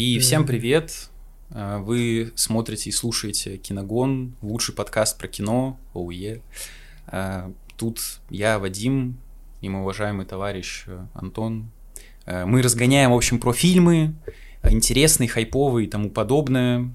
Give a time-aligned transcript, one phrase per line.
[0.00, 1.10] И всем привет!
[1.50, 6.40] Э, Вы смотрите и слушаете Киногон, лучший подкаст про кино, ОУЕ.
[7.08, 9.18] Э, Тут я, Вадим,
[9.60, 11.72] и мой уважаемый товарищ э, Антон.
[12.26, 14.14] Мы разгоняем, в общем, про фильмы,
[14.62, 16.94] интересные, хайповые и тому подобное.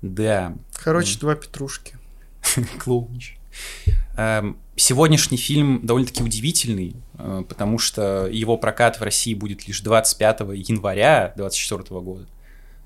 [0.00, 1.96] Да, Короче, два петрушки.
[2.78, 3.36] клоунич.
[4.18, 10.40] Эм, Сегодняшний фильм довольно-таки удивительный, э, потому что его прокат в России будет лишь 25
[10.54, 12.26] января 2024 года.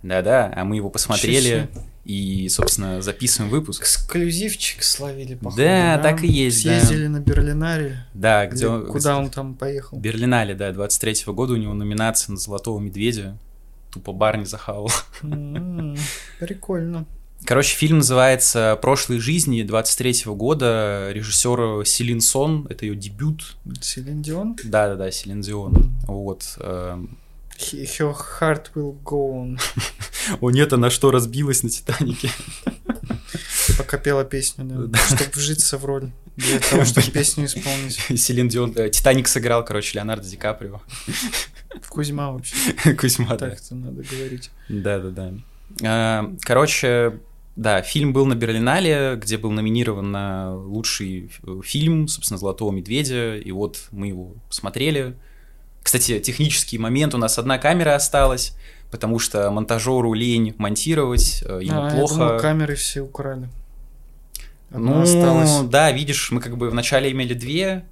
[0.02, 1.68] Да-да, а мы его посмотрели
[2.04, 3.82] и, собственно, записываем выпуск.
[3.82, 6.80] Эксклюзивчик словили, походу, Да, так и есть, да.
[6.80, 8.06] Съездили на Берлинаре.
[8.14, 9.98] Да, где он- Куда он там поехал?
[9.98, 13.36] Берлинале, да, 23 года у него номинация на Золотого Медведя.
[13.92, 14.90] Тупо бар не захавал.
[15.22, 15.96] М,
[16.40, 17.04] Прикольно.
[17.44, 22.66] Короче, фильм называется «Прошлые жизни» 23 года режиссера Селин Сон.
[22.70, 23.56] Это ее дебют.
[23.80, 24.56] Селин Дион?
[24.62, 25.92] Да-да-да, Селин Дион.
[26.06, 26.56] Вот.
[26.60, 27.18] эм.
[27.58, 29.60] He- Her heart will go on.
[30.40, 32.30] О нет, она что, разбилась на Титанике?
[33.78, 34.86] Пока пела песню, Да.
[34.86, 34.98] да.
[35.16, 36.10] Чтобы вжиться в роль.
[36.36, 37.98] Для того, чтобы песню исполнить.
[38.20, 38.72] Селин Дион...
[38.76, 40.80] э, Титаник сыграл, короче, Леонардо Ди Каприо.
[41.88, 42.54] Кузьма вообще.
[42.94, 43.50] Кузьма, да.
[43.50, 44.50] Так-то надо говорить.
[44.68, 45.32] Да-да-да.
[45.84, 47.20] А, Короче,
[47.56, 53.36] да, фильм был на Берлинале, где был номинирован на лучший ф- фильм, собственно, «Золотого медведя»,
[53.36, 55.14] и вот мы его посмотрели.
[55.82, 58.56] Кстати, технический момент, у нас одна камера осталась,
[58.90, 62.14] потому что монтажеру лень монтировать, э, ему А, я плохо.
[62.14, 63.48] думал, камеры все украли.
[64.70, 65.68] Одна Ну, осталась.
[65.68, 67.84] да, видишь, мы как бы вначале имели две,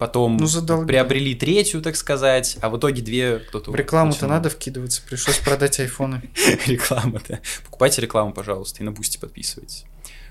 [0.00, 3.70] потом Ну, приобрели третью, так сказать, а в итоге две кто-то...
[3.70, 6.22] В рекламу-то надо вкидываться, пришлось продать айфоны.
[6.66, 7.40] Реклама, да.
[7.66, 9.84] Покупайте рекламу, пожалуйста, и на Boosty подписывайтесь.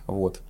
[0.07, 0.41] Вот.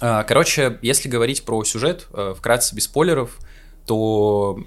[0.00, 3.38] А, Короче, если говорить про сюжет, э, вкратце, без спойлеров,
[3.86, 4.58] то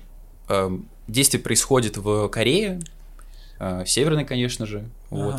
[0.47, 0.69] э,
[1.09, 2.79] действие происходит в Корее,
[3.59, 4.89] э, северной, конечно же.
[5.09, 5.35] Вот.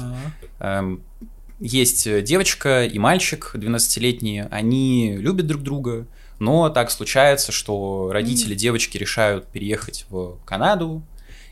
[0.60, 1.02] Эм,
[1.60, 6.06] Есть девочка и мальчик 12-летние, они любят друг друга,
[6.39, 11.02] но так случается, что родители девочки решают переехать в Канаду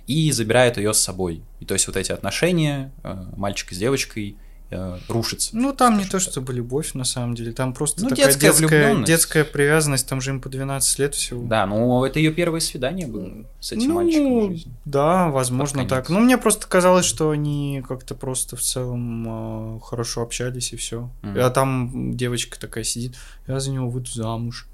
[0.06, 1.42] и забирают ее с собой.
[1.60, 4.36] И то есть вот эти отношения э, мальчика с девочкой
[4.70, 5.56] э, рушатся.
[5.56, 7.52] Ну, там не то чтобы любовь, на самом деле.
[7.52, 10.08] Там просто Ну, такая детская детская, детская привязанность.
[10.08, 11.44] Там же им по 12 лет всего.
[11.46, 15.88] Да, ну это ее первое свидание было с этим ну, мальчиком в да, возможно Под
[15.88, 16.08] так.
[16.08, 21.10] Ну, мне просто казалось, что они как-то просто в целом э, хорошо общались и все.
[21.22, 21.38] Мгм.
[21.40, 23.16] А там девочка такая сидит,
[23.48, 24.68] я за него выйду замуж.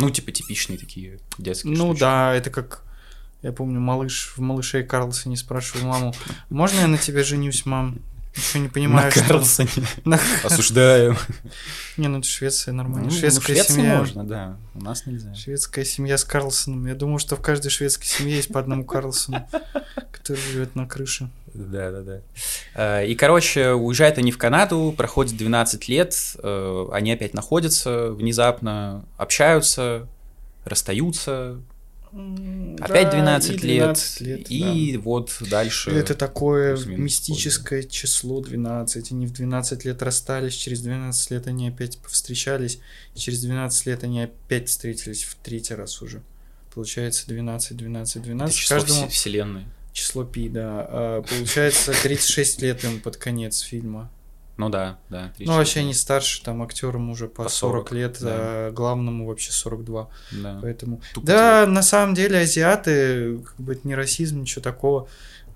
[0.00, 2.00] Ну, типа типичные такие детские Ну штучки.
[2.00, 2.82] да, это как...
[3.42, 6.14] Я помню, малыш в малыше Карлсоне спрашивал маму,
[6.50, 7.98] можно я на тебя женюсь, мам?
[8.36, 9.22] Еще не понимаю, На.
[9.26, 9.68] Карлсоне.
[10.04, 11.16] На- Осуждаем.
[11.96, 13.08] Не, ну это Швеция нормально.
[13.10, 13.98] Ну, в Шведская семья.
[13.98, 14.56] можно, да.
[14.74, 15.34] У нас нельзя.
[15.34, 16.86] Шведская семья с Карлсоном.
[16.86, 19.48] Я думаю, что в каждой шведской семье есть по одному Карлсону,
[20.12, 21.28] который живет на крыше.
[21.54, 22.20] Да, да,
[22.74, 23.02] да.
[23.04, 30.06] И, короче, уезжают они в Канаду, проходит 12 лет, э, они опять находятся внезапно, общаются,
[30.64, 31.60] расстаются,
[32.80, 35.90] опять 12 лет, и вот дальше.
[35.90, 39.12] Это такое мистическое число 12.
[39.12, 42.80] Они в 12 лет расстались, через 12 лет они опять повстречались,
[43.14, 46.22] и через 12 лет они опять встретились в третий раз уже.
[46.74, 48.56] Получается 12, 12, Это 12.
[48.56, 49.64] число Каждому все- вселенной.
[50.00, 50.86] Число пи, да.
[50.88, 54.10] А, Получается 36 лет им под конец фильма.
[54.56, 55.32] Ну да, да.
[55.38, 58.28] Ну, вообще они старше, там актерам уже по, По 40, 40, лет, да.
[58.30, 60.10] а главному вообще 42.
[60.32, 60.58] Да.
[60.60, 61.00] Поэтому.
[61.14, 65.08] Тупо Да, на самом деле азиаты, как бы это не расизм, ничего такого.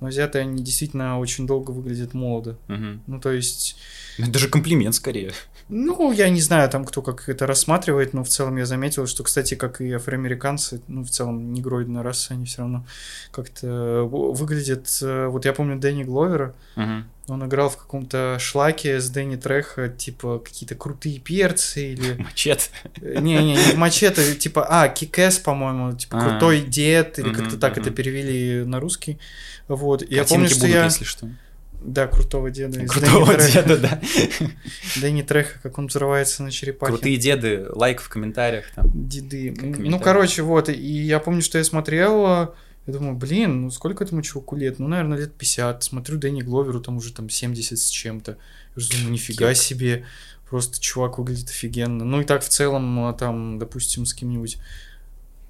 [0.04, 2.58] Но азиаты, они действительно очень долго выглядят молодо.
[2.68, 3.00] Мгм.
[3.06, 3.76] Ну, то есть,
[4.18, 5.32] даже комплимент скорее.
[5.70, 9.22] ну, я не знаю, там кто как это рассматривает, но в целом я заметил, что,
[9.22, 12.84] кстати, как и афроамериканцы, ну, в целом негроидная раса, они все равно
[13.32, 14.86] как-то в- выглядят...
[15.02, 17.06] э, Вот я помню Дэнни Гловера, Мгм.
[17.26, 22.14] Он играл в каком-то шлаке с Дэнни Треха, типа какие-то крутые перцы или...
[22.18, 22.68] Мачете.
[23.00, 26.28] Не-не, не мачете, типа, а, Кикэс, по-моему, типа, А.
[26.28, 29.18] крутой дед, или как-то так это перевели на русский.
[29.68, 30.84] Вот, я помню, что будут, я...
[30.84, 31.30] если что.
[31.84, 32.86] Да, крутого деда.
[32.86, 34.00] Крутого деда, да.
[35.00, 36.92] Дэнни Треха, как он взрывается на черепахе.
[36.92, 38.66] Крутые деды, лайк в комментариях.
[38.74, 38.90] Там.
[38.94, 39.54] Деды.
[39.60, 42.54] Ну, короче, вот, и я помню, что я смотрел, а,
[42.86, 44.78] я думаю, блин, ну сколько этому чуваку лет?
[44.78, 45.82] Ну, наверное, лет 50.
[45.82, 48.32] Смотрю Дэнни Гловеру, там уже там 70 с чем-то.
[48.32, 48.38] Я
[48.76, 49.56] уже думаю, нифига Кек.
[49.62, 50.04] себе.
[50.48, 52.04] Просто чувак выглядит офигенно.
[52.04, 54.58] Ну и так в целом, а, там, допустим, с кем-нибудь,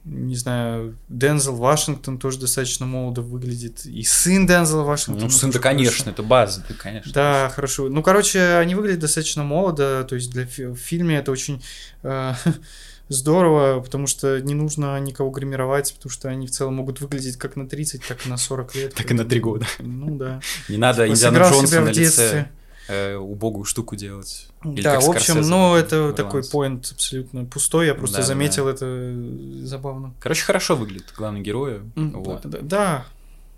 [0.05, 3.85] не знаю, Дензел Вашингтон тоже достаточно молодо выглядит.
[3.87, 5.27] И сын Дензела Вашингтона.
[5.27, 6.11] Ну, сын, да, конечно, хорошо.
[6.11, 7.13] это база, да, конечно.
[7.13, 7.89] Да, хорошо.
[7.89, 11.63] Ну, короче, они выглядят достаточно молодо, то есть для фи- в фильме это очень...
[12.03, 12.35] э,
[13.09, 17.57] здорово, потому что не нужно никого гримировать, потому что они в целом могут выглядеть как
[17.57, 18.95] на 30, так и на 40 лет.
[18.95, 19.67] Так и на 3 года.
[19.79, 20.41] Ну да.
[20.69, 22.49] Не надо Типа, Индиана Джонса на лице
[22.89, 24.49] э, убогую штуку делать.
[24.65, 28.87] Или да, в общем, Скорсезе ну это такой поинт абсолютно пустой, я просто заметил это
[28.89, 30.15] э, забавно.
[30.21, 31.81] Короче, хорошо выглядит главный герой.
[31.97, 32.43] Вот.
[32.45, 33.07] Да, да, да.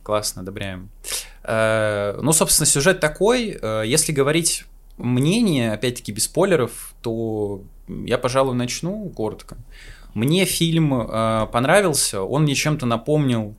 [0.02, 0.90] Классно, одобряем.
[1.42, 3.58] Э, Ну, собственно, сюжет такой.
[3.84, 4.64] Если говорить
[4.98, 9.56] мнение, опять-таки, без спойлеров, то я, пожалуй, начну коротко.
[10.14, 13.54] Мне фильм э, понравился, он мне чем-то напомнил.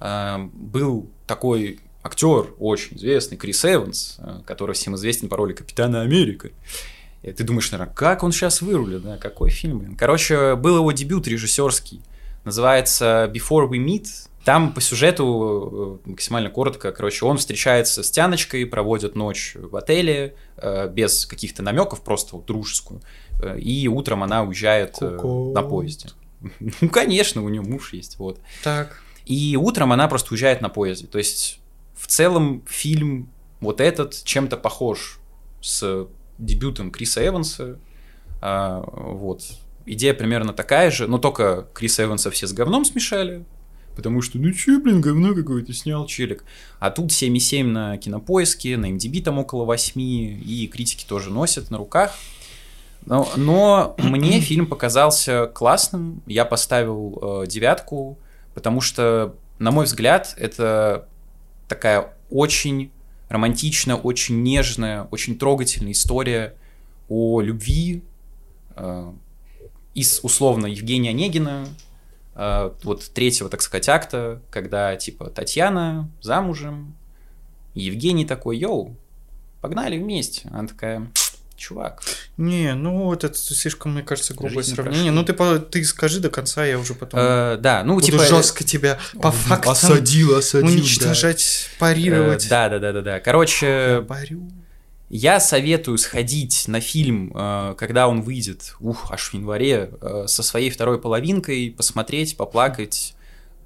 [0.00, 6.02] э, Был такой актер очень известный, Крис Эванс, э, который всем известен по роли Капитана
[6.02, 6.50] Америка.
[7.22, 9.96] И ты думаешь, наверное, как он сейчас вырулит, да, какой фильм, блин.
[9.96, 12.02] Короче, был его дебют режиссерский,
[12.44, 14.06] называется Before We Meet.
[14.46, 20.36] Там по сюжету э, максимально коротко, короче, он встречается с Тяночкой, проводят ночь в отеле,
[20.56, 23.00] э, без каких-то намеков, просто вот дружескую.
[23.42, 25.52] Э, И утром она уезжает Ку-ку.
[25.52, 26.10] на поезде.
[26.80, 28.38] Ну, конечно, у нее муж есть, вот.
[28.62, 29.02] Так.
[29.24, 31.08] И утром она просто уезжает на поезде.
[31.08, 31.58] То есть,
[31.96, 33.28] в целом, фильм
[33.58, 35.18] вот этот чем-то похож
[35.60, 36.06] с
[36.38, 37.80] дебютом Криса Эванса.
[38.40, 39.42] А, вот.
[39.86, 43.44] Идея примерно такая же, но только Криса Эванса все с говном смешали.
[43.96, 46.44] Потому что, ну че, блин, говно какое-то снял челик.
[46.78, 51.78] А тут 7,7 на кинопоиске, на MDB там около 8, и критики тоже носят на
[51.78, 52.12] руках.
[53.06, 56.22] Но, но мне фильм показался классным.
[56.26, 58.18] Я поставил э, девятку,
[58.54, 61.08] потому что, на мой взгляд, это
[61.66, 62.90] такая очень
[63.28, 66.54] романтичная, очень нежная, очень трогательная история
[67.08, 68.02] о любви
[68.76, 69.12] э,
[69.94, 71.66] из условно Евгения Онегина,
[72.36, 76.94] вот третьего, так сказать, акта, когда типа Татьяна замужем,
[77.74, 78.96] Евгений такой, йоу,
[79.60, 80.48] погнали вместе.
[80.50, 81.10] Она такая,
[81.56, 82.02] чувак,
[82.36, 85.12] Не, ну вот это слишком, мне кажется, грубое Жизнь сравнение.
[85.12, 85.54] прошла.
[85.54, 88.22] Ну ты, ты скажи до конца, я уже потом э, да, ну буду типа...
[88.22, 92.48] э, жестко тебя по фактам осадил, уничтожать, парировать.
[92.48, 93.20] да, да, да, да, да.
[93.20, 94.48] Короче, Борю.
[95.08, 100.42] Я советую сходить на фильм, э, когда он выйдет, ух, аж в январе, э, со
[100.42, 103.14] своей второй половинкой, посмотреть, поплакать,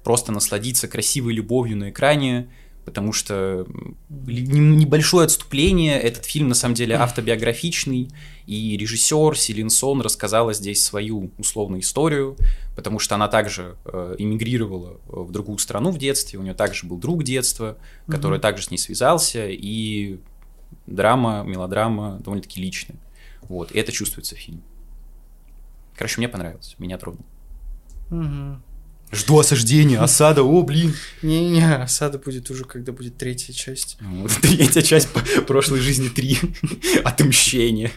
[0.03, 2.47] просто насладиться красивой любовью на экране,
[2.85, 3.65] потому что
[4.09, 8.09] небольшое отступление, этот фильм на самом деле автобиографичный,
[8.47, 12.37] и режиссер Селин Сон рассказала здесь свою условную историю,
[12.75, 16.97] потому что она также э, эмигрировала в другую страну в детстве, у нее также был
[16.97, 17.77] друг детства,
[18.07, 18.41] который Мгм.
[18.41, 20.17] также с ней связался, и
[20.87, 22.97] драма, мелодрама довольно-таки личная.
[23.43, 24.61] Вот, и это чувствуется в фильме.
[25.95, 27.25] Короче, мне понравилось, меня тронул.
[28.09, 28.61] Мгм.
[29.11, 30.95] Жду осаждения, осада, о, блин.
[31.21, 33.97] Не-не, осада будет уже, когда будет третья часть.
[33.99, 35.09] Вот, Третья часть
[35.47, 36.39] прошлой жизни 3.
[37.03, 37.91] Отмщение.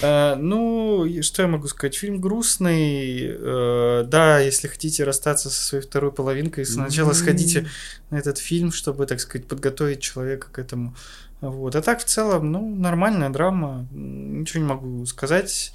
[0.00, 1.94] Э, ну, что я могу сказать?
[1.94, 3.28] Фильм грустный.
[3.28, 7.68] Э, да, если хотите расстаться со своей второй половинкой, сначала сходите
[8.10, 10.94] на этот фильм, чтобы, так сказать, подготовить человека к этому.
[11.40, 11.76] Вот.
[11.76, 13.86] А так, в целом, ну, нормальная драма.
[13.92, 15.72] Ничего не могу сказать.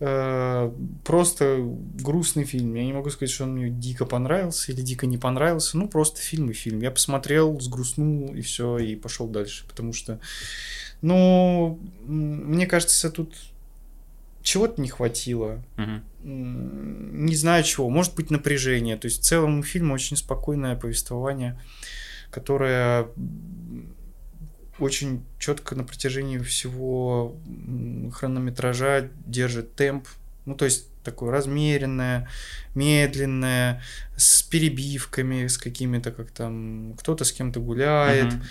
[0.00, 0.70] Э,
[1.04, 1.58] Просто
[2.02, 2.74] грустный фильм.
[2.74, 5.78] Я не могу сказать, что он мне дико понравился или дико не понравился.
[5.78, 6.80] Ну, просто фильм и фильм.
[6.80, 9.64] Я посмотрел, сгрустнул и все, и пошел дальше.
[9.68, 10.18] Потому что,
[11.02, 13.34] ну, мне кажется, тут
[14.42, 15.62] чего-то не хватило.
[16.24, 17.88] М, Не знаю чего.
[17.90, 18.96] Может быть, напряжение.
[18.96, 21.58] То есть, в целом, у фильма очень спокойное повествование,
[22.30, 23.08] которое
[24.78, 27.36] очень четко на протяжении всего
[28.12, 30.06] хронометража держит темп.
[30.46, 32.28] Ну, то есть, такое размеренное,
[32.74, 33.82] медленное,
[34.16, 38.42] с перебивками, с какими-то, как там, кто-то с кем-то гуляет, мгм.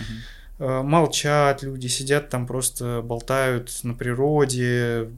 [0.60, 5.08] э, молчат люди, сидят там просто болтают на природе,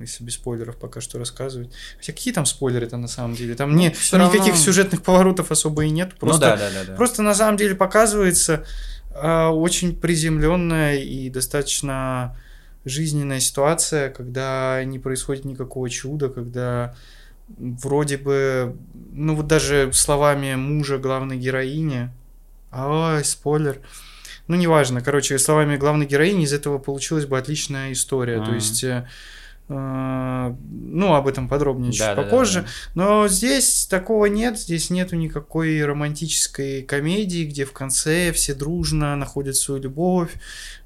[0.00, 1.70] если без спойлеров пока что рассказывать.
[1.98, 3.54] Хотя какие там спойлеры-то на самом деле?
[3.54, 6.14] Там не, всё никаких равно- сюжетных поворотов особо и нет.
[6.18, 6.96] Просто, Ну да, да, да, да.
[6.96, 8.64] просто на самом деле показывается
[9.14, 12.36] очень приземленная и достаточно
[12.84, 16.94] жизненная ситуация, когда не происходит никакого чуда, когда
[17.58, 18.76] вроде бы,
[19.12, 22.10] ну вот даже словами мужа главной героини,
[22.72, 23.80] ой, спойлер,
[24.46, 28.54] ну неважно, короче, словами главной героини из этого получилась бы отличная история, то Мгм.
[28.54, 29.08] есть, э,
[29.72, 32.28] ну об этом подробнее чуть Да-да-да-да.
[32.28, 39.14] попозже, но здесь такого нет, здесь нету никакой романтической комедии, где в конце все дружно
[39.14, 40.32] находят свою любовь,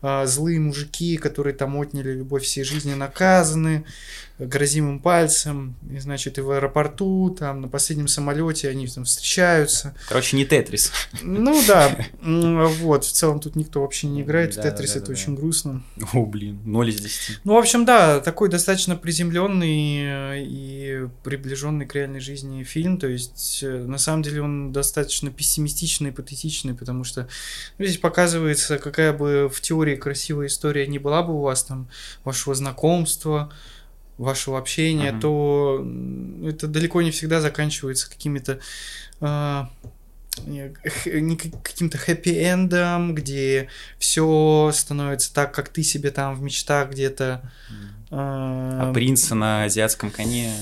[0.02, 3.86] а, злые мужики, которые там отняли любовь всей жизни, наказаны.
[4.38, 9.94] Грозим им пальцем, и, значит, и в аэропорту, там, на последнем самолете они там встречаются.
[10.08, 10.92] Короче, не Тетрис.
[11.22, 15.82] Ну да, вот, в целом тут никто вообще не играет в Тетрис, это очень грустно.
[16.12, 17.40] О, блин, 0 из 10.
[17.44, 22.98] Ну, в общем, да, такой достаточно приземленный э, и приближенный к реальной жизни фильм.
[22.98, 27.28] То есть, э, на самом деле, он достаточно пессимистичный и патетичный, потому что
[27.78, 31.88] ну, здесь показывается, какая бы в теории красивая история не была бы у вас там,
[32.24, 33.52] вашего знакомства,
[34.18, 35.20] вашего общения, Мгм.
[35.20, 35.86] то
[36.48, 38.58] это далеко не всегда заканчивается какими-то
[39.20, 39.68] к-
[41.62, 43.68] каким-то хэппи-эндом, где
[43.98, 47.40] все становится так, как ты себе там в мечтах где-то.
[48.16, 50.52] А а, принца на азиатском коне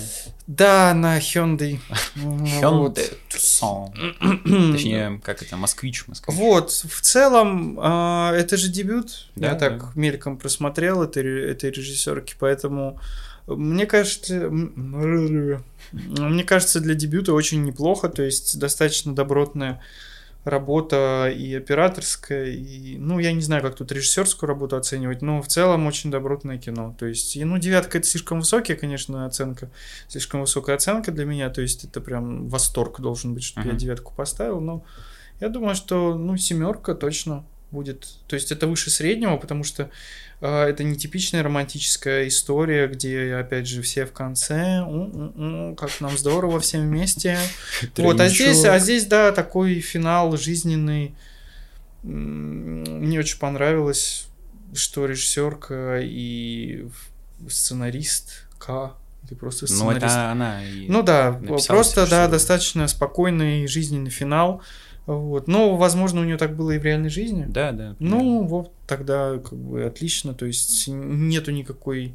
[0.47, 1.81] Да, на Hyundai.
[2.17, 4.73] Hyundai Tucson.
[4.73, 6.35] Точнее, как это, москвич, москвич.
[6.37, 9.29] Вот, в целом, а, это же дебют.
[9.37, 9.93] Да, Я так да.
[9.97, 12.99] мельком просмотрел этой, этой режиссерки, поэтому
[13.47, 14.51] мне кажется,
[15.93, 19.81] мне кажется, для дебюта очень неплохо, то есть достаточно добротная
[20.45, 25.47] работа и операторская, и, ну, я не знаю, как тут режиссерскую работу оценивать, но в
[25.47, 26.97] целом очень добротное кино.
[26.99, 29.71] То есть, и, ну, девятка это слишком высокая, конечно, оценка,
[30.09, 33.79] слишком высокая оценка для меня, то есть это прям восторг должен быть, чтобы я Мгм.
[33.79, 34.85] девятку поставил, но
[35.41, 38.07] я думаю, что, ну, семерка точно будет.
[38.29, 39.91] То есть это выше среднего, потому что
[40.41, 46.17] э, это не типичная романтическая история, где, опять же, все в конце, «У-у-у, как нам
[46.17, 47.39] здорово всем вместе.
[47.97, 51.15] Вот, а здесь, а здесь, да, такой финал жизненный.
[52.03, 54.27] Мне очень понравилось,
[54.75, 56.87] что режиссерка и
[57.49, 58.93] сценарист К,
[59.29, 60.05] или просто Ну, сценарист.
[60.05, 60.61] это она.
[60.89, 64.63] Ну да, написала просто, да, достаточно спокойный жизненный финал.
[65.07, 65.49] Вот.
[65.49, 67.45] Но, возможно, у нее так было и в реальной жизни.
[67.49, 67.97] Да, да.
[67.99, 70.33] Ну, вот тогда как бы отлично.
[70.35, 72.15] То есть нету никакой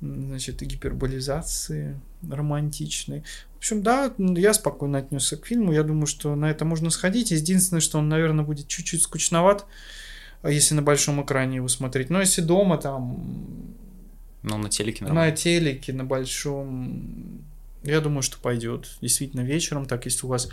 [0.00, 3.24] значит, гиперболизации романтичной.
[3.54, 5.72] В общем, да, я спокойно отнесся к фильму.
[5.72, 7.30] Я думаю, что на это можно сходить.
[7.30, 9.64] Единственное, что он, наверное, будет чуть-чуть скучноват,
[10.42, 12.10] а если на большом экране его смотреть.
[12.10, 13.24] Но если дома, там,
[14.42, 15.34] Ну, на телеке на нормально.
[15.36, 17.42] телеке, на большом,
[17.84, 18.88] я думаю, что пойдет.
[19.00, 20.48] Действительно, вечером, так, если у вас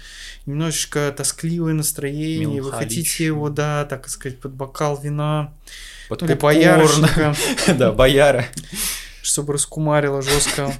[0.45, 5.53] немножечко тоскливое настроение, вы хотите его, да, так сказать, под бокал вина,
[6.09, 6.55] Под или попкорн.
[6.57, 7.35] боярышника,
[7.77, 8.45] Да, бояра.
[9.21, 10.73] чтобы раскумарило жестко.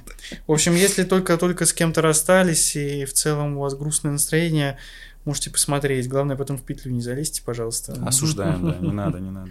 [0.46, 4.78] В общем, если только-только с кем-то расстались, и в целом у вас грустное настроение,
[5.24, 6.08] можете посмотреть.
[6.08, 7.94] Главное, потом в петлю не залезьте, пожалуйста.
[8.06, 9.50] Осуждаем, да, не надо, не надо.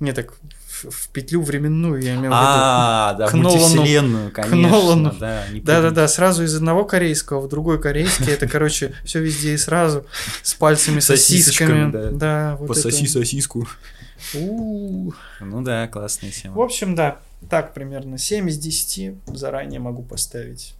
[0.00, 0.34] Не, так
[0.66, 2.34] в, петлю временную я имел в виду.
[2.34, 5.14] А, да, К мультивселенную, конечно.
[5.62, 8.32] Да-да-да, сразу из одного корейского в другой корейский.
[8.32, 10.04] Это, короче, все везде и сразу.
[10.42, 12.10] С пальцами, сосисками.
[12.12, 12.56] да.
[12.66, 13.68] Пососи сосиску.
[14.34, 16.56] Ну да, классная тема.
[16.56, 17.18] В общем, да,
[17.50, 20.74] так примерно 7 из 10 заранее могу поставить.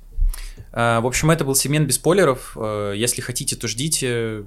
[0.72, 2.56] А, В общем, это был сегмент без спойлеров.
[2.56, 4.44] Э, Если хотите, то ждите.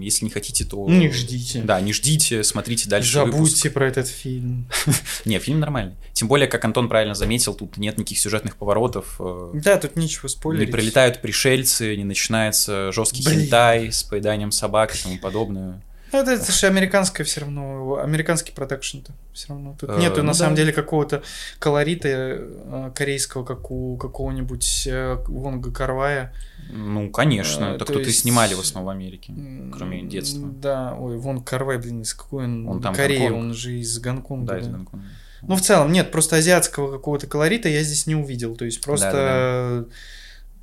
[0.00, 0.88] Если не хотите, то...
[0.88, 1.62] Не ждите.
[1.62, 3.72] Да, не ждите, смотрите дальше Забудьте выпуск.
[3.72, 4.66] про этот фильм.
[5.24, 5.94] Не, фильм нормальный.
[6.14, 9.14] Тем более, как Антон правильно заметил, тут нет никаких сюжетных поворотов.
[9.20, 10.72] э, Да, тут нечего Не спойлерить.
[10.72, 13.42] прилетают пришельцы, не начинается жесткий Блин.
[13.42, 15.80] хентай с поеданием собак и тому подобное.
[16.12, 19.76] Это, это же американское все равно, американский продакшн-то все равно.
[19.80, 20.34] Тут Э, нету ну на да.
[20.38, 21.22] самом деле какого-то
[21.58, 26.34] колорита э, корейского, как у какого-нибудь э, Вонга Карвая.
[26.70, 27.74] Ну, конечно.
[27.74, 29.34] А, так то тут и есть- снимали в основном в Америке.
[29.76, 30.48] Кроме детства.
[30.48, 33.40] Да, ой, Вонг Карвай, блин, из какой он, Он там Кореи, Гонконг.
[33.44, 34.52] он же из Гонконга.
[34.54, 34.72] Да, из да.
[34.72, 35.06] Гонконга.
[35.42, 38.54] Ну, в целом, нет, просто азиатского какого-то колорита я здесь не увидел.
[38.54, 39.10] То есть просто...
[39.10, 39.94] Да-да-да.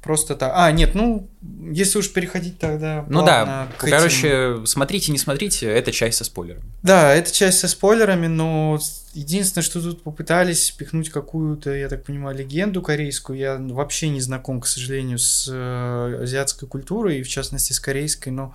[0.01, 0.53] Просто так.
[0.55, 1.29] А, нет, ну,
[1.71, 3.05] если уж переходить тогда.
[3.09, 6.63] Ну да, к этим- короче, смотрите, не смотрите, это часть со спойлерами.
[6.83, 8.79] Да, это часть со спойлерами, но
[9.13, 13.37] единственное, что тут попытались пихнуть какую-то, я так понимаю, легенду корейскую.
[13.37, 18.29] Я вообще не знаком, к сожалению, с э, азиатской культурой, и в частности с корейской,
[18.29, 18.53] но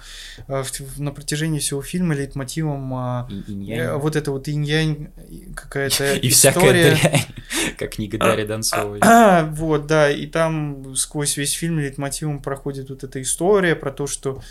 [0.48, 0.62] э,
[0.96, 3.28] на протяжении всего фильма лейтмотивом а,
[3.68, 5.08] э, вот это вот инь-янь
[5.54, 6.96] какая-то и всякая история.
[7.02, 7.22] дрянь,
[7.78, 9.00] как книга Дарьи Донцовой.
[9.02, 14.06] А, вот, да, и там сквозь весь фильм лейтмотивом проходит вот эта история про то,
[14.06, 14.42] что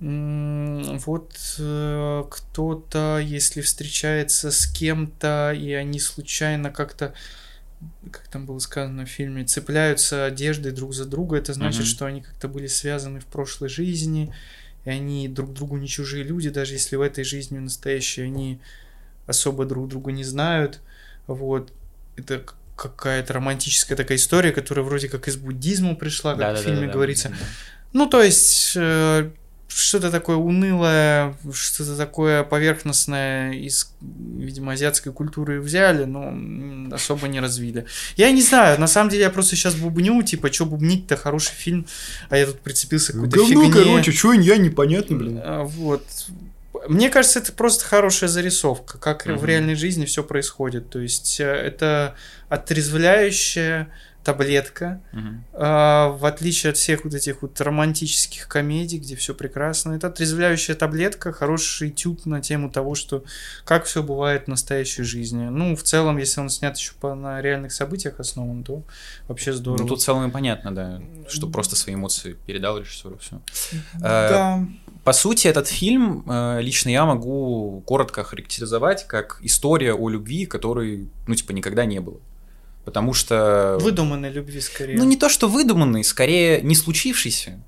[0.00, 7.14] вот э, кто-то, если встречается с кем-то, и они случайно как-то,
[8.10, 11.86] как там было сказано в фильме, цепляются одеждой друг за друга, это значит, Мгм.
[11.88, 14.34] что они как-то были связаны в прошлой жизни,
[14.84, 18.60] и они друг другу не чужие люди, даже если в этой жизни в настоящей они
[19.26, 20.80] особо друг друга не знают.
[21.26, 21.72] Вот.
[22.16, 22.42] Это
[22.76, 26.74] какая-то романтическая такая история, которая вроде как из буддизма пришла, как в Да-да-да-да-да.
[26.76, 27.32] фильме говорится.
[27.92, 29.30] Ну, то есть, э,
[29.68, 37.86] что-то такое унылое, что-то такое поверхностное из, видимо, азиатской культуры взяли, но особо не развили.
[38.16, 41.86] Я не знаю, на самом деле я просто сейчас бубню, типа, что бубнить-то, хороший фильм,
[42.30, 43.72] а я тут прицепился к какой-то Говно, фигне.
[43.84, 45.40] короче, что я непонятно, блин.
[45.42, 46.04] А, Вот.
[46.88, 49.44] Мне кажется, это просто хорошая зарисовка, как в Мгм.
[49.44, 50.90] реальной жизни все происходит.
[50.90, 52.14] То есть э, это
[52.48, 53.88] отрезвляющая
[54.24, 55.02] таблетка,
[55.52, 59.92] а, в отличие от всех вот этих вот романтических комедий, где все прекрасно.
[59.92, 63.22] Это отрезвляющая таблетка, хороший этюд на тему того, что
[63.66, 65.44] как все бывает в настоящей жизни.
[65.44, 68.82] Ну, в целом, если он снят еще по, на реальных событиях основан, то
[69.28, 69.82] вообще здорово.
[69.82, 73.42] Ну, тут в целом и понятно, да, что просто свои эмоции передал режиссеру, все.
[74.00, 74.66] да.
[75.04, 81.08] По сути, этот фильм э, лично я могу коротко характеризовать как история о любви, которой,
[81.26, 82.20] ну, типа, никогда не было.
[82.84, 83.78] Потому что...
[83.80, 84.96] Выдуманной любви скорее.
[84.98, 87.62] Ну, не то, что выдуманный, скорее не случившийся.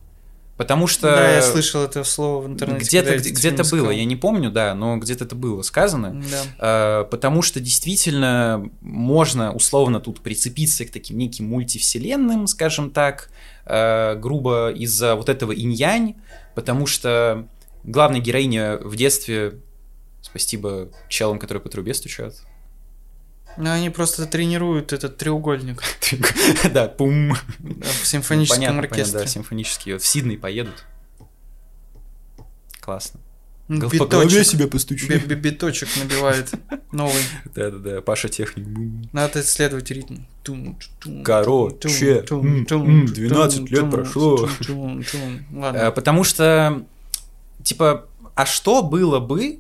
[0.57, 1.09] Потому что...
[1.09, 2.85] Да, я слышал это слово в интернете.
[2.87, 6.23] Где-то, где- фильм было, я не помню, да, но где-то это было сказано.
[6.59, 7.03] Да.
[7.03, 13.29] Э, потому что действительно можно условно тут прицепиться к таким неким мультивселенным, скажем так,
[13.67, 16.17] э, грубо из-за вот этого инь-янь,
[16.55, 17.47] потому что
[17.85, 19.61] главная героиня в детстве,
[20.23, 22.35] спасибо челам, которые по трубе стучат,
[23.57, 25.83] Ну, они просто тренируют этот треугольник
[26.73, 29.21] да, пум, в симфоническом оркестре.
[29.21, 30.85] да, симфонические, в Сидней поедут,
[32.81, 33.21] классно.
[33.69, 34.29] По голове.
[35.09, 36.53] Би- би- Биточек набивает
[36.93, 37.23] новый.
[37.55, 38.67] Да-да-да, Паша Техник.
[39.13, 40.19] Надо исследовать ритм.
[41.25, 44.49] Короче, тун, тун, м, тун, м, тун, 12 тун, лет прошло.
[44.69, 45.01] Э,
[45.53, 45.91] Ладно.
[45.91, 46.85] Потому что,
[47.63, 49.59] типа, а что было бы,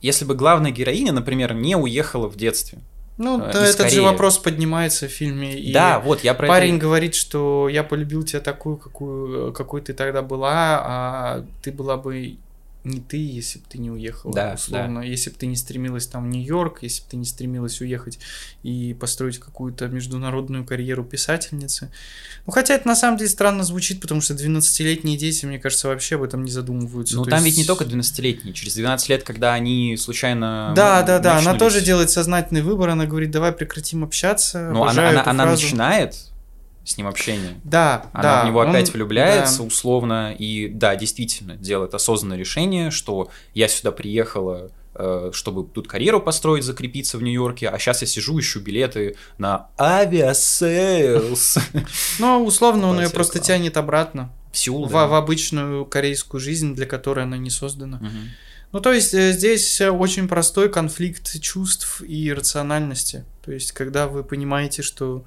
[0.00, 2.78] если бы главная героиня, например, не уехала в детстве?
[3.16, 4.04] Ну, э, да, этот же Кореи.
[4.04, 5.58] вопрос поднимается в фильме.
[5.58, 6.82] И да, вот я про парень это...
[6.86, 12.36] говорит, что я полюбил тебя такую, какую, какой ты тогда была, а ты была бы
[12.84, 15.00] не ты, если бы ты не уехала, Да, условно.
[15.00, 18.18] Если бы ты не стремилась там в Нью-Йорк, если бы ты не стремилась уехать
[18.62, 21.90] и построить какую-то международную карьеру писательницы.
[22.46, 26.14] Ну, хотя это на самом деле странно звучит, потому что 12-летние дети, мне кажется, вообще
[26.16, 27.16] об этом не задумываются.
[27.16, 28.54] Ну, там есть- ведь не только 12-летние.
[28.54, 30.72] Через 12 лет, когда они случайно...
[30.74, 34.70] Да, да, да, она мечнулись- тоже делает сознательный выбор, она говорит, давай прекратим общаться.
[34.72, 35.62] Ну, она, она, она фразу.
[35.64, 36.14] начинает
[36.88, 37.60] с ним общение.
[37.64, 38.42] Да, Она да.
[38.42, 39.64] в него он- опять влюбляется, да.
[39.64, 46.20] условно, и да, действительно, делает осознанное решение, что я сюда приехала, э, чтобы тут карьеру
[46.20, 51.58] построить, закрепиться в Нью-Йорке, а сейчас я сижу, ищу билеты на Aviasales.
[52.18, 57.24] Ну, условно, он ее просто тянет обратно В Сеул, в, обычную корейскую жизнь, для которой
[57.24, 58.00] она не создана.
[58.72, 63.24] Ну, то есть э, здесь э, очень простой конфликт чувств и рациональности.
[63.42, 65.24] То есть, когда вы понимаете, что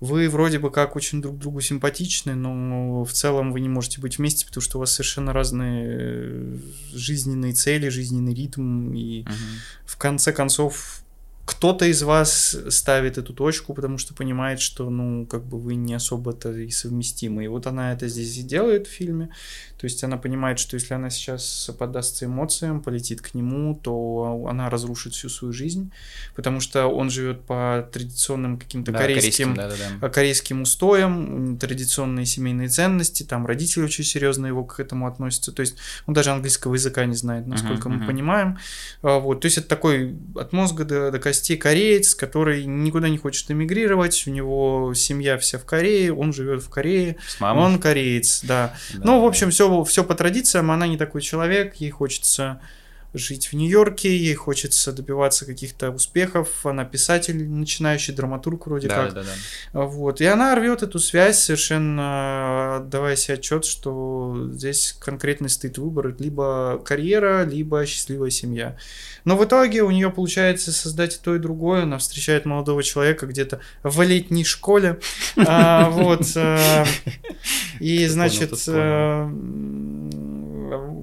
[0.00, 4.18] вы вроде бы как очень друг другу симпатичны, но в целом вы не можете быть
[4.18, 6.56] вместе, потому что у вас совершенно разные э,
[6.92, 9.32] жизненные цели, жизненный ритм, и Мгм.
[9.86, 11.00] в конце концов
[11.46, 15.94] кто-то из вас ставит эту точку, потому что понимает, что, ну, как бы вы не
[15.94, 17.44] особо-то и совместимы.
[17.44, 19.30] И вот она это здесь и делает в фильме.
[19.78, 24.68] То есть она понимает, что если она сейчас поддастся эмоциям, полетит к нему, то она
[24.70, 25.92] разрушит всю свою жизнь,
[26.34, 30.06] потому что он живет по традиционным каким-то Да, корейским, да-да-да.
[30.06, 35.60] э, корейским устоям, традиционные семейные ценности, там родители очень серьезно его к этому относятся, то
[35.60, 38.06] есть он даже английского языка не знает, насколько Мгм, мы мгм.
[38.06, 38.58] понимаем,
[39.02, 43.18] А, вот, то есть это такой от мозга до, до костей кореец, который никуда не
[43.18, 47.64] хочет эмигрировать, у него семья вся в Корее, он живет в Корее, С мамой.
[47.64, 48.74] он кореец, да.
[48.94, 52.60] Да, Ну, в общем, все, все по традициям, она не такой человек, ей хочется
[53.18, 59.14] жить в Нью-Йорке, ей хочется добиваться каких-то успехов, она писатель, начинающий драматург вроде Да, как.
[59.14, 59.80] да, да.
[59.86, 60.20] Вот.
[60.20, 66.80] И она рвет эту связь, совершенно отдавая себе отчет, что здесь конкретный стоит выбор либо
[66.84, 68.76] карьера, либо счастливая семья.
[69.24, 71.82] Но в итоге у нее получается создать и то, и другое.
[71.82, 74.98] Она встречает молодого человека где-то в летней школе.
[75.48, 76.22] А, Вот.
[76.36, 76.84] э,
[77.80, 78.80] И, значит, понял, тот понял.
[80.72, 80.96] э,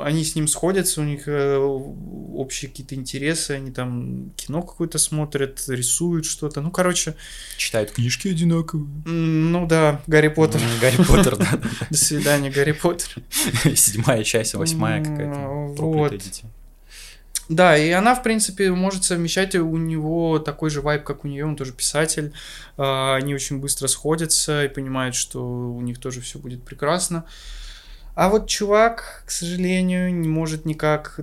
[0.00, 5.62] они с ним сходятся, у них э, общие какие-то интересы, они там кино какое-то смотрят,
[5.68, 6.60] рисуют что-то.
[6.60, 7.14] Ну, короче,
[7.56, 8.86] Читают книжки одинаковые.
[9.06, 10.60] Ну да, Гарри Поттер.
[10.80, 11.60] Гарри Поттер, да.
[11.90, 13.22] До свидания, Гарри Поттер.
[13.74, 15.38] Седьмая часть, восьмая какая-то.
[15.82, 16.14] Вот.
[17.48, 21.44] Да, и она, в принципе, может совмещать, у него такой же вайб, как у нее,
[21.44, 22.32] он тоже писатель.
[22.76, 27.24] А, Они очень быстро сходятся и понимают, что у них тоже все будет прекрасно.
[28.14, 31.20] А вот чувак, к сожалению, не может никак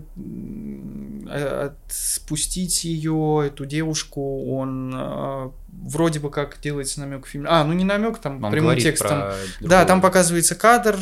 [1.29, 4.55] отпустить ее, эту девушку.
[4.55, 7.47] Он а, вроде бы как делается намек в фильме.
[7.49, 9.19] А, ну не намек, там Он прямым текстом.
[9.19, 10.97] про Да, там показывается кадр,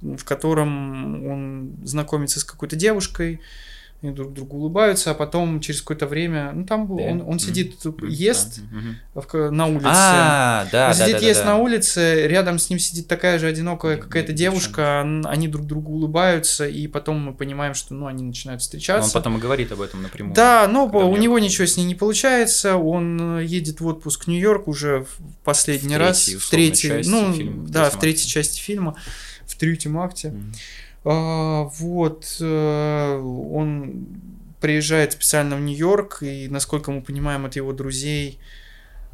[0.00, 3.40] в котором он знакомится с какой-то девушкой,
[4.02, 7.02] они друг другу улыбаются, а потом через какое-то время, ну там Да.
[7.02, 7.76] он, он сидит,
[8.08, 8.60] ест
[9.34, 9.86] на улице.
[9.88, 11.46] А, да, Он да, сидит да, да, ест да.
[11.46, 16.66] на улице, рядом с ним сидит такая же одинокая какая-то девушка, они друг другу улыбаются,
[16.66, 19.12] и потом мы понимаем, что ну, они начинают Он встречаться.
[19.12, 20.34] потом и говорит об этом напрямую.
[20.34, 24.28] Да, но у него ничего с ней не получается, он э, едет в отпуск в
[24.28, 28.28] Нью-Йорк уже в последний В раз, третьей, в третьей, ну, фильма, в да, в третьей
[28.28, 28.94] части фильма,
[29.46, 30.28] в третьем акте.
[30.28, 30.52] Мгм.
[31.08, 33.18] А, вот, э,
[33.52, 34.06] он
[34.60, 38.40] приезжает специально в Нью-Йорк, и, насколько мы понимаем, от его друзей,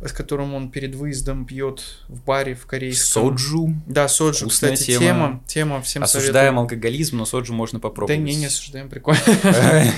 [0.04, 3.22] с которым он перед выездом пьет в баре в корейском.
[3.36, 3.74] Соджу.
[3.86, 5.04] Да, соджу, Вкусная кстати, тема.
[5.04, 6.58] тема, тема, всем Осуждаем советую.
[6.60, 8.20] алкоголизм, но соджу можно Да попробовать.
[8.20, 9.20] не, не осуждаем, прикольно.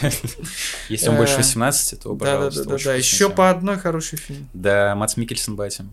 [0.89, 2.95] Если он больше Э, 18, то, Да, да, пожалуйста, да, да, да.
[2.97, 4.49] Еще по одной хороший фильм.
[4.53, 5.87] Да, Мац Микельсон батя.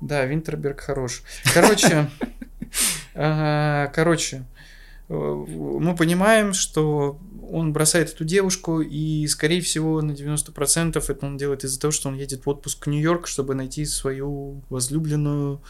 [0.00, 1.22] Да, Винтерберг хорош.
[1.54, 2.10] Короче,
[3.14, 4.42] а, короче, э,
[5.12, 7.18] мы понимаем, что
[7.50, 12.08] он бросает эту девушку, и, скорее всего, на 90% это он делает из-за того, что
[12.08, 15.62] он едет в отпуск в Нью-Йорк, чтобы найти свою возлюбленную,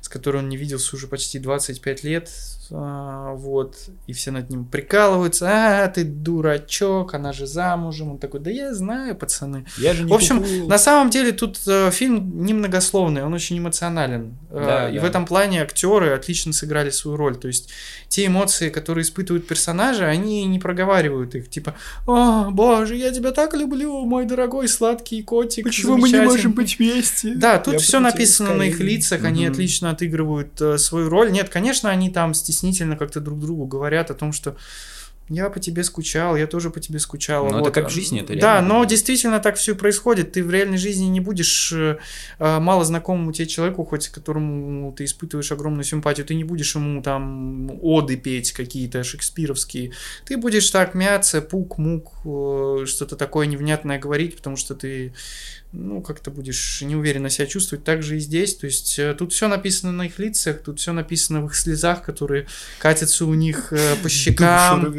[0.00, 2.30] с которой он не виделся уже почти 25 лет.
[2.74, 3.76] А, Вот.
[4.06, 5.46] И все над ним прикалываются.
[5.48, 8.12] А, ты дурачок, она же замужем.
[8.12, 9.66] Он такой, да я знаю, пацаны.
[9.76, 14.36] Я же В общем, на самом деле тут э, фильм немногословный, он очень эмоционален.
[14.50, 15.02] Э, Да, и да.
[15.02, 17.36] в этом плане актеры отлично сыграли свою роль.
[17.36, 17.70] То есть
[18.08, 21.50] те эмоции, которые испытывают персонажи, они не проговаривают их.
[21.50, 21.74] Типа,
[22.06, 25.66] о, боже, я тебя так люблю, мой дорогой сладкий котик.
[25.96, 26.52] замечательный».
[26.54, 27.34] быть вместе?
[27.34, 31.30] Да, тут Я все написано на их лицах, они отлично отыгрывают э, свою роль.
[31.32, 34.56] Нет, конечно, они там стеснительно как-то друг другу говорят о том, что
[35.28, 37.48] я по тебе скучал, я тоже по тебе скучал.
[37.48, 38.68] Ну, это как в жизни, это Да, реально.
[38.68, 40.32] но действительно так все происходит.
[40.32, 41.98] Ты в реальной жизни не будешь э,
[42.38, 47.02] э, мало знакомому тебе человеку, хоть которому ты испытываешь огромную симпатию, ты не будешь ему
[47.02, 49.92] там оды петь какие-то шекспировские.
[50.26, 55.14] Ты будешь так мяться, пук-мук, э, что-то такое невнятное говорить, потому что ты
[55.72, 57.84] ну, как-то будешь неуверенно себя чувствовать.
[57.84, 58.56] Так же и здесь.
[58.56, 62.02] То есть э, тут все написано на их лицах, тут все написано в их слезах,
[62.02, 62.46] которые
[62.78, 64.94] катятся у них э, по щекам.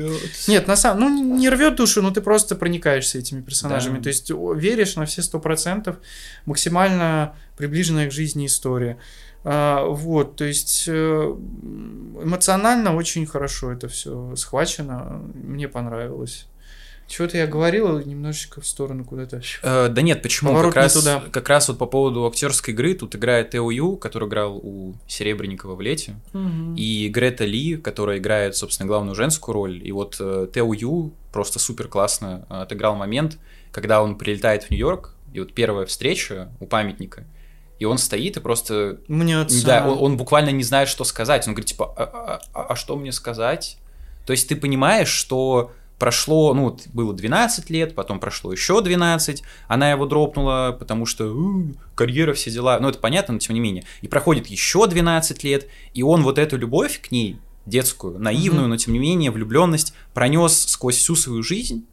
[0.47, 3.97] Нет, на самом ну не рвет душу, но ты просто проникаешься этими персонажами.
[3.97, 4.03] Да.
[4.03, 5.97] То есть веришь на все сто процентов,
[6.45, 8.97] максимально приближенная к жизни история.
[9.45, 16.47] А, вот, то есть э, эмоционально очень хорошо это все схвачено, мне понравилось.
[17.07, 19.41] Чего-то я говорил немножечко в сторону куда-то.
[19.61, 20.49] Э, да нет, почему?
[20.51, 21.23] Поворот Как не раз, туда.
[21.31, 25.75] как раз вот по поводу актерской игры тут играет Тео Ю, который играл у Серебренникова
[25.75, 26.15] в «Лете»,
[26.77, 29.85] и Грета Ли, которая играет, собственно, главную женскую роль.
[29.85, 33.37] И вот э, Тео Ю просто супер классно э, отыграл момент,
[33.71, 37.25] когда он прилетает в Нью-Йорк, и вот первая встреча у памятника,
[37.79, 38.99] и он стоит и просто...
[39.07, 41.47] Мне Да, он, он буквально не знает, что сказать.
[41.47, 43.77] Он говорит, типа, а, а- а- а что мне сказать?
[44.25, 49.43] То есть ты понимаешь, что прошло, ну, вот было 12 лет, потом прошло еще 12,
[49.67, 53.59] она его дропнула, потому что «У, карьера, все дела, ну, это понятно, но тем не
[53.61, 53.83] менее.
[54.01, 58.71] И проходит еще 12 лет, и он вот эту любовь к ней, детскую, наивную, Мгм.
[58.71, 61.85] но тем не менее влюбленность, пронес сквозь всю свою жизнь,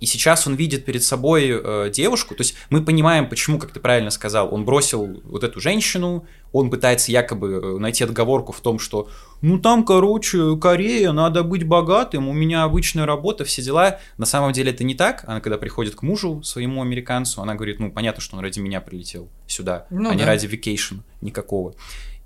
[0.00, 3.80] и сейчас он видит перед собой э, девушку, то есть мы понимаем, почему, как ты
[3.80, 8.78] правильно сказал, он бросил вот эту женщину, он пытается якобы э, найти отговорку в том,
[8.78, 9.08] что
[9.40, 14.00] ну там, короче, Корея, надо быть богатым, у меня обычная работа, все дела.
[14.16, 15.24] На самом деле это не так.
[15.26, 18.80] Она когда приходит к мужу, своему американцу, она говорит, ну понятно, что он ради меня
[18.80, 20.26] прилетел сюда, Ну а не да.
[20.26, 21.74] ради vacation никакого.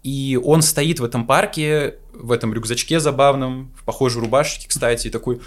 [0.03, 5.11] И он стоит в этом парке, в этом рюкзачке забавном, в похожей рубашечке, кстати, и
[5.11, 5.41] такой,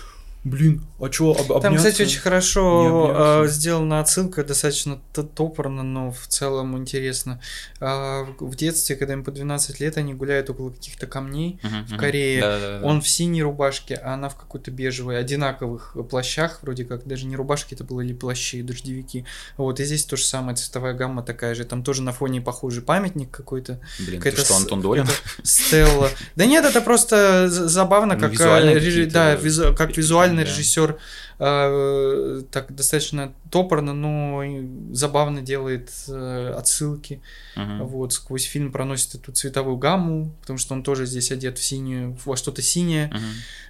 [0.45, 1.89] блин, а чё, об, Там, обняться?
[1.89, 7.41] кстати, очень хорошо э, сделана отсылка, достаточно топорно, но в целом интересно.
[7.81, 11.59] А, в детстве, когда им по 12 лет, они гуляют около каких-то камней.
[11.63, 11.97] Мгм, в.
[11.97, 12.87] Корее Да-да-да.
[12.87, 17.35] Он в синей рубашке, а она в какой-то бежевой, одинаковых плащах, вроде как, даже не
[17.35, 19.25] рубашки, это были плащи, дождевики.
[19.57, 21.65] Вот, и здесь то же самое, цветовая гамма такая же.
[21.65, 23.81] Там тоже на фоне похожий памятник какой-то.
[23.97, 25.07] Блин, ты какая-то что, Антон Долин?
[25.43, 26.09] Стелла.
[26.35, 29.37] Да нет, это просто забавно, как, э, да,
[29.75, 29.91] как
[30.35, 30.49] визуальный да.
[30.49, 30.97] режиссер
[31.39, 34.43] э, так достаточно топорно, но
[34.91, 37.21] забавно делает э, отсылки.
[37.55, 37.85] Мгм.
[37.87, 42.17] Вот, сквозь фильм проносит эту цветовую гамму, потому что он тоже здесь одет в синюю,
[42.25, 43.07] во что-то синее.
[43.07, 43.21] Мгм.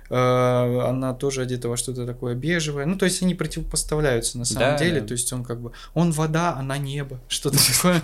[0.10, 2.86] Э, она тоже одета во что-то такое бежевое.
[2.86, 5.02] Ну, то есть они противопоставляются на самом Да, деле.
[5.02, 5.08] да.
[5.08, 7.20] То есть он как бы он вода, она небо.
[7.28, 8.04] Что-то такое.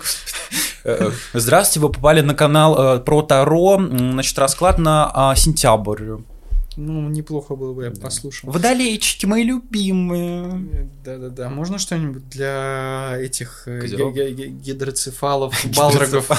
[0.83, 3.79] Э, э, Здравствуйте, вы попали на канал э, про Таро.
[3.79, 6.15] Значит, расклад на а, сентябрь.
[6.77, 8.01] Ну, неплохо было бы, я Да.
[8.01, 8.49] послушал.
[8.51, 10.89] Водолейчики мои любимые.
[11.03, 11.49] Да-да-да.
[11.49, 16.31] Можно что-нибудь для этих э, гидроцефалов, балрогов?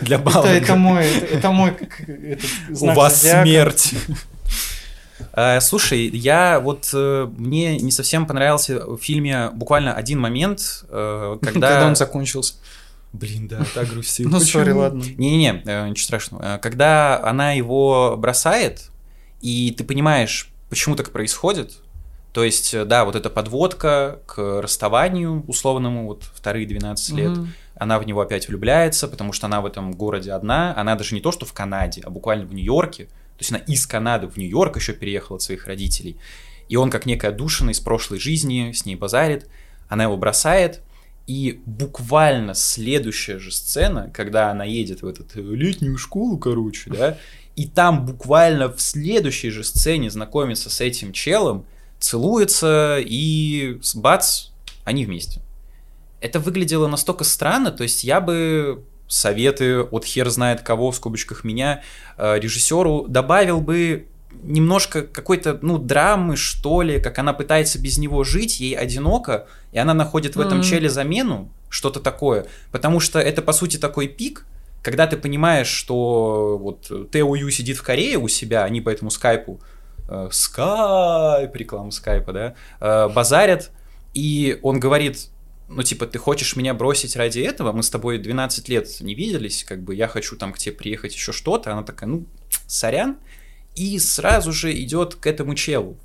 [0.00, 0.50] Для Это, балрогов.
[0.50, 1.76] это мой, это, мой
[2.80, 3.94] У вас смерть.
[5.36, 11.38] Э, слушай, я вот э, мне не совсем понравился в фильме буквально один момент, когда...
[11.52, 12.54] Когда он закончился.
[13.12, 14.28] Блин, да, так грустил.
[14.28, 15.02] Ну, сори, ладно.
[15.02, 16.58] Не-не-не, ничего страшного.
[16.60, 18.90] Когда она его бросает,
[19.44, 21.74] и ты понимаешь, почему так происходит,
[22.32, 27.52] то есть, э, да, вот эта подводка к расставанию условному, вот вторые 12 лет, Мгм.
[27.76, 31.20] она в него опять влюбляется, потому что она в этом городе одна, она даже не
[31.20, 34.76] то, что в Канаде, а буквально в Нью-Йорке, то есть она из Канады в Нью-Йорк
[34.76, 36.16] еще переехала от своих родителей,
[36.70, 39.46] и он как некая душина из прошлой жизни с ней базарит,
[39.90, 40.80] она его бросает,
[41.26, 47.18] и буквально следующая же сцена, когда она едет в эту летнюю школу, короче, да,
[47.56, 51.64] и там буквально в следующей же сцене знакомится с этим челом,
[51.98, 54.46] целуется, и с- бац,
[54.84, 55.40] они вместе.
[56.20, 61.44] Это выглядело настолько странно, то есть я бы советы от хер знает кого, в скобочках
[61.44, 61.82] меня,
[62.16, 64.06] э, режиссеру добавил бы
[64.42, 69.78] немножко какой-то, ну, драмы, что ли, как она пытается без него жить, ей одиноко, и
[69.78, 70.66] она находит в этом Мгм.
[70.66, 74.46] челе замену, что-то такое, потому что это, по сути, такой пик,
[74.84, 79.10] когда ты понимаешь, что вот Тео Ю сидит в Корее у себя, они по этому
[79.10, 79.58] скайпу,
[80.08, 83.70] э, скайп, реклама скайпа, да, э, базарят,
[84.12, 85.30] и он говорит,
[85.68, 87.72] ну, типа, ты хочешь меня бросить ради этого?
[87.72, 91.14] Мы с тобой 12 лет не виделись, как бы я хочу там к тебе приехать,
[91.14, 91.72] еще что-то.
[91.72, 92.26] Она такая, ну,
[92.66, 93.16] сорян.
[93.74, 95.96] И сразу же идет к этому челу.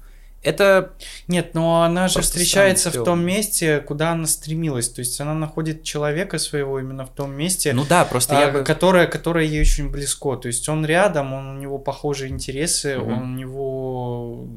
[0.42, 0.94] Это
[1.28, 4.90] Нет, но она же встречается в том месте, куда она стремилась.
[4.90, 8.52] То есть она находит человека своего именно в том месте, Ну да, просто а, я
[8.52, 8.64] бы...
[8.64, 10.38] которое, которое ей очень близко.
[10.38, 13.14] То есть он рядом, он, у него похожие интересы, Мгм.
[13.14, 14.48] он, у него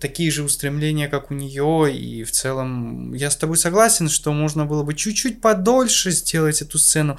[0.00, 4.64] такие же устремления, как у нее, и в целом я с тобой согласен, что можно
[4.64, 7.18] было бы чуть-чуть подольше сделать эту сцену.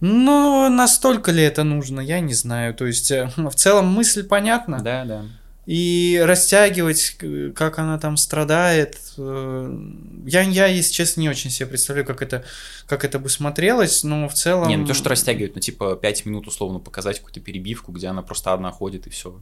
[0.00, 2.74] Но настолько ли это нужно, я не знаю.
[2.74, 4.80] То есть э, в целом мысль понятна.
[4.82, 5.24] Да, да.
[5.64, 7.16] И растягивать,
[7.54, 8.98] как она там страдает.
[9.16, 9.78] э,
[10.26, 12.42] Я, я, если честно, не очень себе представляю, как это,
[12.88, 14.68] как это бы смотрелось, но в целом...
[14.68, 18.22] Не, ну то, что растягивают, ну типа 5 минут условно показать какую-то перебивку, где она
[18.22, 19.40] просто одна ходит и все.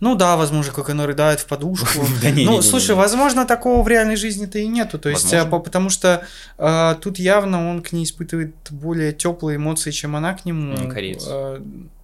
[0.00, 1.86] Ну да, возможно, как она рыдает в подушку.
[2.46, 4.98] Ну, слушай, возможно, такого в реальной жизни-то и нету.
[4.98, 6.26] То есть, по- потому что
[6.56, 10.88] а, тут явно он к ней испытывает более теплые эмоции, чем она к нему.
[10.88, 11.24] Кореец.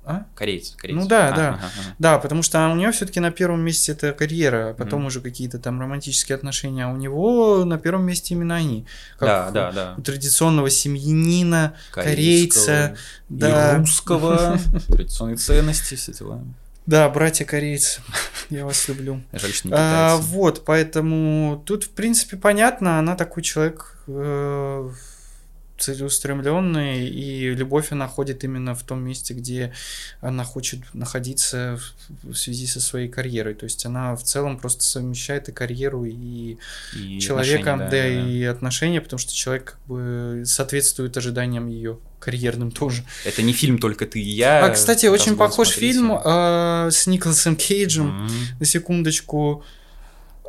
[0.06, 0.26] А?
[0.34, 1.00] Кореец, кореец.
[1.00, 1.48] Ну да, А, да.
[1.48, 1.94] ага, ага.
[1.98, 5.06] Да, потому что у нее все-таки на первом месте это карьера, а потом Мгм.
[5.06, 8.86] уже какие-то там романтические отношения, а у него на первом месте именно они.
[9.18, 9.94] Как Да, да, да.
[9.96, 12.96] у традиционного семьянина, корейца,
[13.28, 13.74] да.
[13.74, 16.42] И русского, традиционные ценности, все дела.
[16.86, 18.02] Да, братья корейцы,
[18.50, 19.22] я вас люблю.
[19.32, 24.90] Жаль, что не А, вот, поэтому тут, в принципе, понятно, она такой человек э,
[25.78, 29.72] целеустремленный, и любовь она ходит именно в том месте, где
[30.20, 31.80] она хочет находиться
[32.22, 33.54] в, связи со своей карьерой.
[33.54, 36.58] То есть она в целом просто совмещает и карьеру, и
[36.94, 42.70] И человека, отношения, да, и отношения, потому что человек как бы соответствует ожиданиям ее карьерным
[42.70, 43.04] тоже.
[43.24, 44.64] Это не фильм «Только ты и я».
[44.64, 45.92] А, кстати, очень похож смотрите.
[45.92, 48.26] фильм э, с Николасом Кейджем.
[48.26, 48.30] М.
[48.60, 49.64] На секундочку.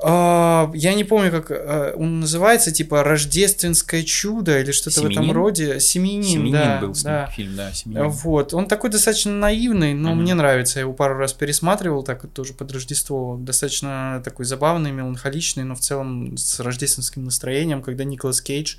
[0.08, 5.32] А, я не помню, как а, он называется, типа Рождественское чудо или что-то в этом
[5.32, 5.80] роде.
[5.80, 6.80] Семенин, «Семьянин» да.
[6.80, 7.26] был с ним да.
[7.26, 8.10] фильм, да, «Семьянин».
[8.10, 10.22] Вот, он такой достаточно наивный, но Мгм.
[10.22, 10.78] мне нравится.
[10.78, 13.36] Я его пару раз пересматривал, так тоже под Рождество.
[13.40, 18.76] Достаточно такой забавный, меланхоличный, но в целом с рождественским настроением, когда Николас Кейдж.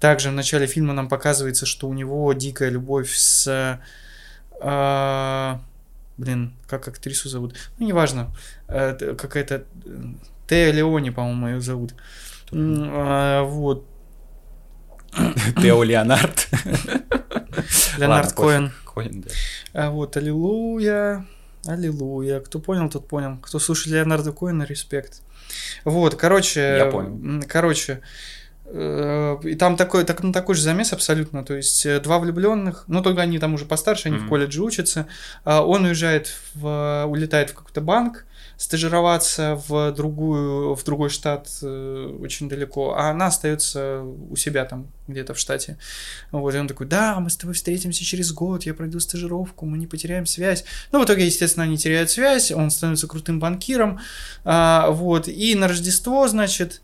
[0.00, 3.80] Также в начале фильма нам показывается, что у него дикая любовь с...
[4.60, 5.62] а,
[6.18, 7.54] блин, как актрису зовут?
[7.78, 8.28] Ну, неважно.
[8.66, 9.64] Э, Какая-то...
[10.48, 11.94] Тея Леони, по-моему, ее зовут.
[12.52, 13.86] А, Вот.
[15.62, 16.48] Тео Леонард.
[17.98, 18.72] Леонард Коэн.
[18.84, 19.30] Коэн, да.
[19.74, 21.26] А вот, аллилуйя,
[21.66, 22.40] аллилуйя.
[22.40, 23.38] Кто понял, тот понял.
[23.42, 25.22] Кто слушает Леонардо Коэна, респект.
[25.84, 26.60] Вот, короче...
[26.78, 27.42] Я понял.
[27.48, 28.00] Короче,
[28.66, 31.42] э, и там такой, так, ну, такой же замес абсолютно.
[31.44, 34.28] То есть э, два влюбленных, ну только они там уже постарше, они в Мгм.
[34.28, 35.06] колледже учатся.
[35.44, 38.26] а Он уезжает, в, улетает в какой-то банк
[38.58, 44.88] стажироваться в другую в другой штат э, очень далеко, а она остается у себя там
[45.06, 45.78] где-то в штате.
[46.32, 49.78] Вот, и он такой, да, мы с тобой встретимся через год, я пройду стажировку, мы
[49.78, 50.64] не потеряем связь.
[50.90, 54.00] Ну, в итоге, естественно, они теряют связь, он становится крутым банкиром,
[54.44, 56.82] а, вот, и на Рождество, значит,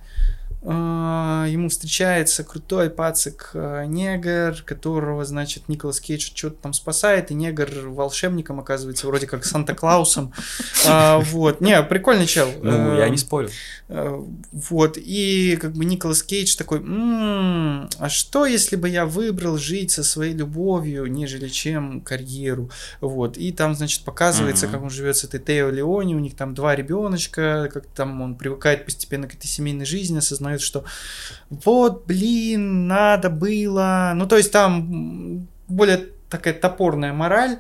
[0.64, 7.68] ему встречается крутой пацик а, негр, которого, значит, Николас Кейдж что-то там спасает, и негр
[7.88, 10.33] волшебником оказывается, вроде как Санта-Клаусом.
[10.87, 11.61] А, вот.
[11.61, 12.48] Не, прикольный чел.
[12.62, 13.50] Ну, я не спорю.
[13.88, 14.96] Вот.
[14.96, 20.33] И как бы Николас Кейдж такой, а что, если бы я выбрал жить со своей
[20.33, 22.70] любовью, нежели чем карьеру?
[23.03, 23.37] Вот.
[23.37, 26.74] И там, значит, показывается, как он живет с этой Тео Леони, у них там два
[26.74, 30.84] ребеночка, как там он привыкает постепенно к этой семейной жизни, осознает думают, что
[31.50, 34.12] вот, блин, надо было.
[34.14, 37.58] Ну, то есть там более такая топорная мораль,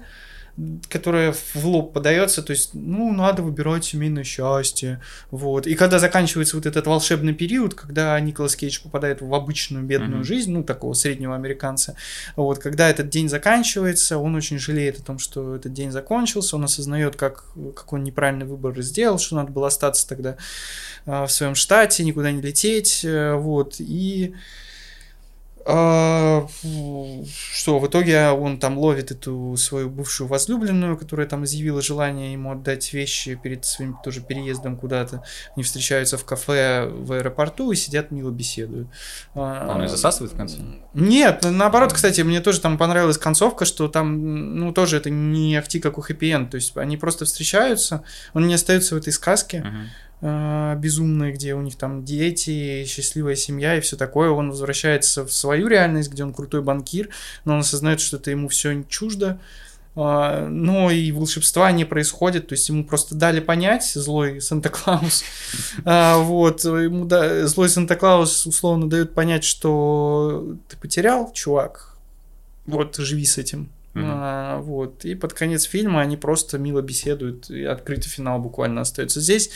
[0.88, 5.66] которая в лоб подается, то есть, ну, надо выбирать семейное счастье, вот.
[5.66, 10.24] И когда заканчивается вот этот волшебный период, когда Николас Кейдж попадает в обычную бедную mm-hmm.
[10.24, 11.96] жизнь, ну, такого среднего американца,
[12.36, 16.64] вот, когда этот день заканчивается, он очень жалеет о том, что этот день закончился, он
[16.64, 20.36] осознает, как, как он неправильный выбор сделал, что надо было остаться тогда
[21.06, 24.34] а, в своем штате, никуда не лететь, э, вот, и
[25.66, 26.46] а,
[27.52, 32.52] что в итоге он там ловит эту свою бывшую возлюбленную, которая там изъявила желание ему
[32.52, 35.22] отдать вещи перед своим тоже переездом куда-то.
[35.56, 38.88] Они встречаются в кафе в аэропорту и сидят мило беседуют.
[39.34, 40.58] А он и засасывает в конце?
[40.92, 45.80] Нет, наоборот, кстати, мне тоже там понравилась концовка, что там, ну, тоже это не ахти
[45.80, 49.58] как у хэппи то есть они просто встречаются, он не остается в этой сказке.
[49.58, 49.88] Uh-huh
[50.24, 54.30] э, безумные, где у них там дети, счастливая семья и все такое.
[54.30, 57.10] Он возвращается в свою реальность, где он крутой банкир,
[57.44, 59.38] но он осознает, что это ему все чуждо.
[59.96, 65.22] Uh, но и волшебства не происходит, то есть ему просто дали понять, злой Санта-Клаус,
[65.84, 67.08] uh, вот, ему
[67.46, 71.96] злой Санта-Клаус условно дает понять, что ты потерял, чувак,
[72.66, 74.02] вот, живи с этим, Mm-hmm.
[74.06, 75.04] А, вот.
[75.04, 79.20] И под конец фильма они просто мило беседуют, и открытый финал буквально остается.
[79.20, 79.50] Здесь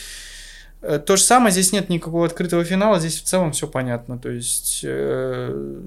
[0.81, 4.17] то же самое, здесь нет никакого открытого финала, здесь в целом все понятно.
[4.17, 4.81] То есть.
[4.83, 5.81] Э...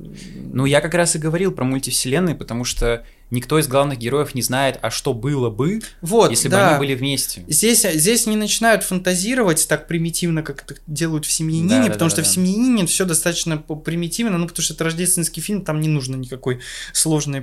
[0.52, 4.42] Ну, я как раз и говорил про мультивселенные, потому что никто из главных героев не
[4.42, 6.58] знает, а что было бы, вот, если да.
[6.58, 7.44] бы они были вместе.
[7.48, 12.16] Здесь, здесь не начинают фантазировать так примитивно, как это делают в семьянине, да, потому да,
[12.16, 15.88] что да, в семьянине все достаточно примитивно, ну, потому что это рождественский фильм, там не
[15.88, 16.60] нужно никакой
[16.92, 17.42] сложной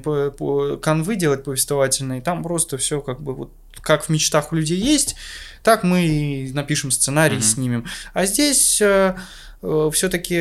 [0.80, 5.16] канвы делать повествовательной, там просто все как бы вот как в мечтах у людей есть,
[5.64, 7.42] так мы напишем сценарий, mm-hmm.
[7.42, 7.86] снимем.
[8.14, 9.16] А здесь э,
[9.62, 10.36] все-таки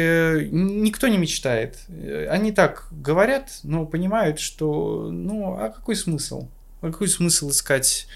[0.50, 1.78] никто не мечтает.
[2.28, 6.48] Они так говорят, но понимают, что ну а какой смысл?
[6.80, 8.06] А какой смысл искать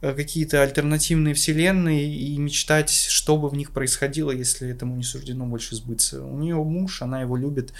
[0.00, 5.46] э, какие-то альтернативные вселенные и мечтать, что бы в них происходило, если этому не суждено
[5.46, 6.24] больше сбыться.
[6.24, 7.72] У нее муж, она его любит,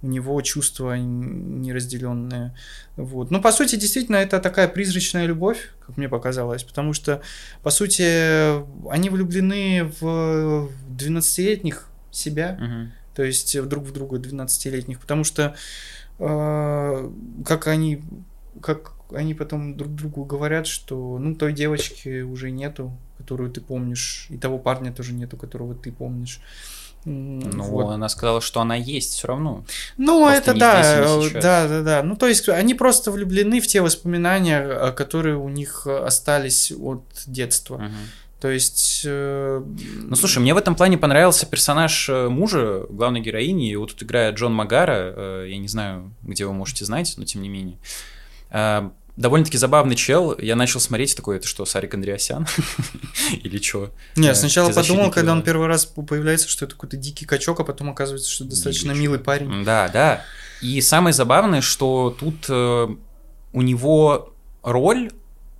[0.00, 2.54] у него чувства неразделенные.
[2.94, 3.32] Вот.
[3.32, 7.20] Но, по сути, действительно, это такая призрачная любовь, как мне показалось, потому что,
[7.64, 12.92] по сути, они влюблены в 12-летних себя, угу.
[13.14, 15.54] то есть друг в друга 12-летних, потому что
[16.18, 17.10] э,
[17.44, 18.02] как они
[18.60, 24.26] как они потом друг другу говорят, что ну той девочки уже нету, которую ты помнишь,
[24.30, 26.40] и того парня тоже нету, которого ты помнишь.
[27.06, 27.90] Ну, вот.
[27.90, 29.64] она сказала, что она есть все равно.
[29.98, 32.02] Ну, просто это да, да, да, да.
[32.02, 37.04] Ну, то есть они просто влюблены в те воспоминания, э, которые у них остались от
[37.26, 37.76] детства.
[37.76, 37.92] Угу.
[38.40, 39.02] То есть...
[39.04, 39.62] Э...
[39.64, 43.64] Ну, слушай, мне в этом плане понравился персонаж э, мужа, главной героини.
[43.64, 45.14] Его тут играет Джон Магара.
[45.16, 47.78] Э, я не знаю, где вы можете знать, но тем не менее
[49.16, 50.36] довольно-таки забавный чел.
[50.38, 52.46] Я начал смотреть такой, это что, Сарик Андреасян?
[53.42, 53.90] Или что?
[54.16, 57.90] Не, сначала подумал, когда он первый раз появляется, что это какой-то дикий качок, а потом
[57.90, 59.64] оказывается, что достаточно милый парень.
[59.64, 60.24] Да, да.
[60.60, 65.12] И самое забавное, что тут у него роль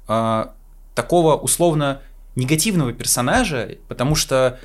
[0.06, 2.02] такого условно
[2.36, 4.58] негативного персонажа, потому что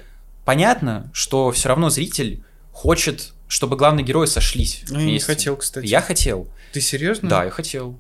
[0.46, 4.84] понятно, что все равно зритель хочет, чтобы главные герои сошлись.
[4.90, 5.86] Ну, я не хотел, кстати.
[5.86, 6.48] Я хотел.
[6.72, 7.30] Ты серьезно?
[7.30, 8.00] Да, я хотел.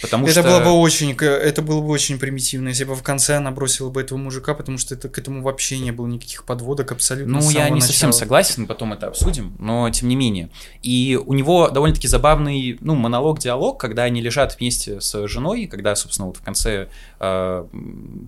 [0.00, 0.42] Потому это что...
[0.42, 4.00] было бы очень, это было бы очень примитивно, если бы в конце она бросила бы
[4.00, 7.40] этого мужика, потому что это к этому вообще не было никаких подводок абсолютно.
[7.40, 7.88] Ну, я не начала.
[7.88, 10.50] совсем согласен, потом это обсудим, но тем не менее.
[10.82, 16.28] И у него довольно-таки забавный, ну, монолог-диалог, когда они лежат вместе с женой, когда, собственно,
[16.28, 17.66] вот в конце э,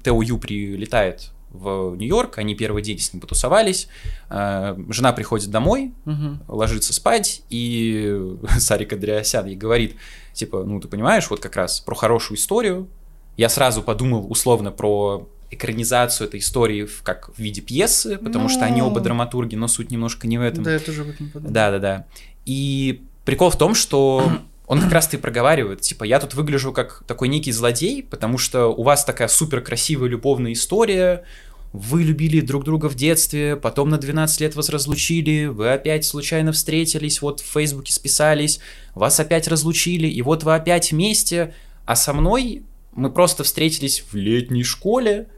[0.05, 3.89] Тео Ю прилетает в Нью-Йорк, они первый день с ним потусовались,
[4.31, 6.39] э, жена приходит домой, угу.
[6.49, 9.97] ложится спать, и Сарик Андреасян ей говорит,
[10.33, 12.89] типа, ну ты понимаешь, вот как раз про хорошую историю,
[13.37, 18.49] я сразу подумал условно про экранизацию этой истории в, как в виде пьесы, потому ну...
[18.49, 19.05] что они оба ну.
[19.05, 20.65] драматурги, но суть немножко не в этом.
[20.65, 21.53] Да, я тоже об этом подумал.
[21.53, 22.07] Да, да, да.
[22.47, 24.25] И прикол в том, что
[24.67, 28.69] он как раз-то и проговаривает, типа, я тут выгляжу как такой некий злодей, потому что
[28.69, 31.25] у вас такая супер красивая любовная история,
[31.73, 36.53] вы любили друг друга в детстве, потом на 12 лет вас разлучили, вы опять случайно
[36.53, 38.61] встретились, вот в Фейсбуке списались,
[38.95, 41.55] вас опять разлучили, и вот вы опять вместе,
[41.87, 45.29] а со мной мы просто встретились в летней школе,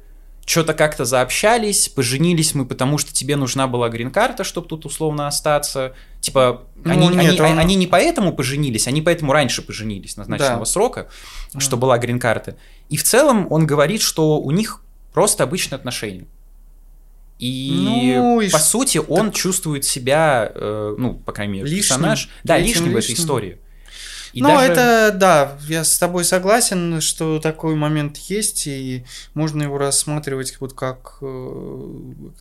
[0.45, 5.95] что-то как-то заобщались, поженились мы, потому что тебе нужна была грин-карта, чтобы тут условно остаться.
[6.25, 7.59] Типа, ну, они, нет, они, он...
[7.59, 10.64] они не поэтому поженились, они поэтому раньше поженились назначенного да.
[10.64, 11.11] срока,
[11.59, 11.79] что mm.
[11.79, 12.57] была грин-карта.
[12.89, 14.81] И в целом он говорит, что у них
[15.12, 16.25] просто обычные отношения.
[17.39, 19.35] И ну, по и сути он так...
[19.35, 23.59] чувствует себя, э, ну, по крайней мере, лишним, персонаж, да, лишним, лишним в этой истории.
[24.35, 24.72] И ну, даже...
[24.72, 30.72] это, да, я с тобой согласен, что такой момент есть, и можно его рассматривать вот
[30.72, 31.91] как, э,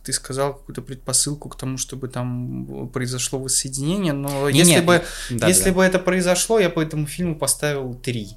[0.02, 5.04] ты сказал, какую-то предпосылку к тому, чтобы там произошло воссоединение, но не, если, нет, бы,
[5.30, 5.76] да, если да.
[5.76, 8.36] бы это произошло, я по этому фильму поставил три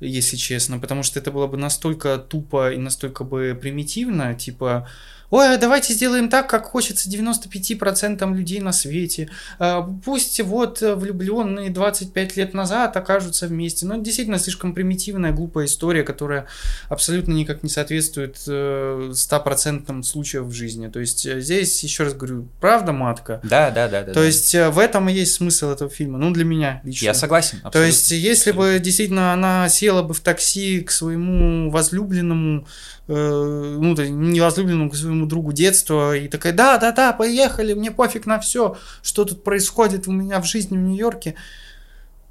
[0.00, 4.88] если честно, потому что это было бы настолько тупо и настолько бы примитивно, типа
[5.32, 9.30] ой, а давайте сделаем так, как хочется 95% людей на свете.
[9.58, 13.86] А, пусть вот влюбленные 25 лет назад окажутся вместе.
[13.86, 16.46] Но ну, это действительно слишком примитивная, глупая история, которая
[16.88, 20.88] абсолютно никак не соответствует 100% э, случаев в жизни.
[20.88, 23.40] То есть э, здесь, еще раз говорю, правда матка?
[23.42, 24.02] Да, да, да.
[24.02, 24.26] да То да.
[24.26, 26.18] есть э, в этом и есть смысл этого фильма.
[26.18, 27.06] Ну, для меня лично.
[27.06, 27.56] Я согласен.
[27.64, 27.80] Абсолютно.
[27.80, 32.66] То есть если бы действительно она села бы в такси к своему возлюбленному,
[33.08, 38.76] ну, не возлюбленному, к своему другу детства, и такая, да-да-да, поехали, мне пофиг на все,
[39.02, 41.34] что тут происходит у меня в жизни в Нью-Йорке.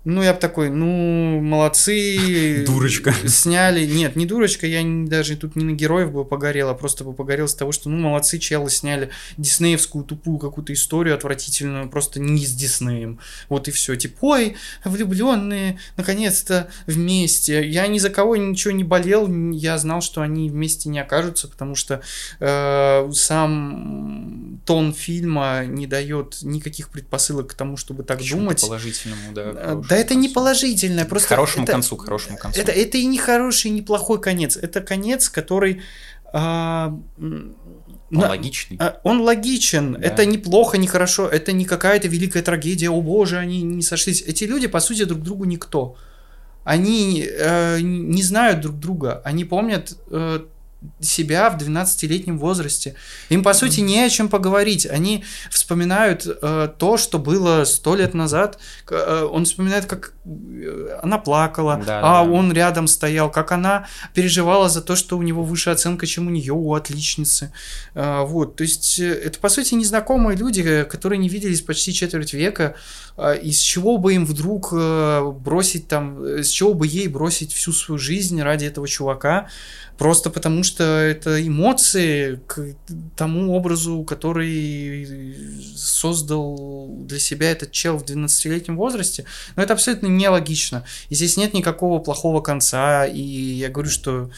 [0.04, 2.64] Ну, я бы такой, ну, молодцы.
[2.66, 3.14] Дурочка.
[3.28, 3.86] Сняли.
[3.86, 7.14] Нет, не дурочка, я не, даже тут не на героев бы погорел, а просто бы
[7.14, 12.44] погорел с того, что, ну, молодцы, челы сняли диснеевскую тупую какую-то историю отвратительную, просто не
[12.46, 13.20] с Диснеем.
[13.48, 13.96] Вот и все.
[13.96, 17.68] Типа, ой, влюбленные, наконец-то вместе.
[17.68, 21.76] Я ни за кого ничего не болел, я знал, что они вместе не окажутся, потому
[21.76, 22.02] что
[22.40, 28.62] э, сам тон фильма не дает никаких предпосылок к тому, чтобы так думать.
[28.62, 29.52] положительному, да.
[29.56, 31.28] Э, да это не положительное, просто...
[31.28, 32.62] К хорошему это, концу, к хорошему концу.
[32.62, 34.56] Это, это и не хороший, и не плохой конец.
[34.56, 35.82] Это конец, который...
[36.34, 37.56] А, он
[38.10, 38.78] на, логичный.
[38.80, 39.94] А, он логичен.
[39.94, 40.00] Да.
[40.00, 41.28] Это неплохо, не хорошо.
[41.28, 42.90] Это не какая-то великая трагедия.
[42.90, 44.22] О боже, они не сошлись.
[44.22, 45.98] Эти люди, по сути, друг другу никто.
[46.64, 49.22] Они э, не знают друг друга.
[49.26, 50.46] Они помнят э,
[51.00, 52.96] себя в 12-летнем возрасте.
[53.30, 54.86] Им, по сути, не о чем поговорить.
[54.86, 58.58] Они вспоминают э, то, что было сто лет назад.
[58.90, 62.32] Э, он вспоминает, как э, она плакала, да, а да.
[62.32, 66.30] он рядом стоял, как она переживала за то, что у него выше оценка, чем у
[66.32, 67.54] нее, у отличницы.
[67.94, 72.34] Э, вот, то есть, э, это, по сути, незнакомые люди, которые не виделись почти четверть
[72.34, 72.76] века.
[73.18, 77.72] Э, из чего бы им вдруг э, бросить там, с чего бы ей бросить всю
[77.72, 79.48] свою жизнь ради этого чувака?
[79.98, 82.76] Просто потому что это эмоции к
[83.16, 85.36] тому образу, который
[85.76, 89.26] создал для себя этот чел в 12-летнем возрасте.
[89.56, 90.86] Но это абсолютно нелогично.
[91.10, 93.06] И здесь нет никакого плохого конца.
[93.06, 94.32] И я говорю, что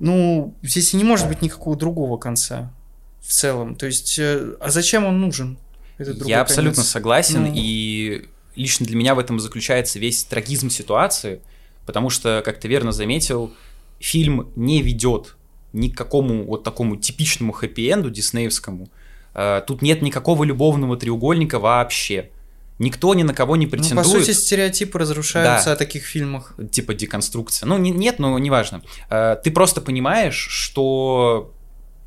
[0.00, 2.72] ну, здесь не может быть никакого другого конца
[3.20, 3.76] в целом.
[3.76, 5.58] То есть, э, а зачем он нужен?
[5.98, 6.90] Я абсолютно конец?
[6.90, 7.44] согласен.
[7.44, 7.52] Ну...
[7.54, 11.40] И лично для меня в этом заключается весь трагизм ситуации.
[11.86, 13.52] Потому что, как ты верно заметил,
[13.98, 15.36] фильм не ведет
[15.72, 18.88] ни к какому вот такому типичному хэппи-энду диснеевскому.
[19.34, 22.30] Э, тут нет никакого любовного треугольника вообще.
[22.78, 24.06] Никто ни на кого не претендует.
[24.06, 25.72] Ну, по сути, стереотипы разрушаются да.
[25.72, 26.54] о таких фильмах.
[26.70, 27.66] Типа деконструкция.
[27.66, 28.82] Ну, не, нет, но неважно.
[29.10, 31.52] Э, ты просто понимаешь, что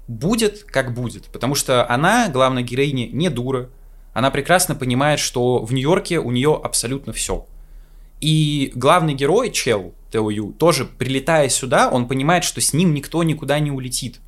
[0.07, 1.25] будет, как будет.
[1.25, 3.69] Потому что она, главная героиня, не дура.
[4.13, 7.45] Она прекрасно понимает, что в Нью-Йорке у нее абсолютно все.
[8.19, 13.23] И главный герой, чел, Тео Ю, тоже прилетая сюда, он понимает, что с ним никто
[13.23, 14.19] никуда не улетит.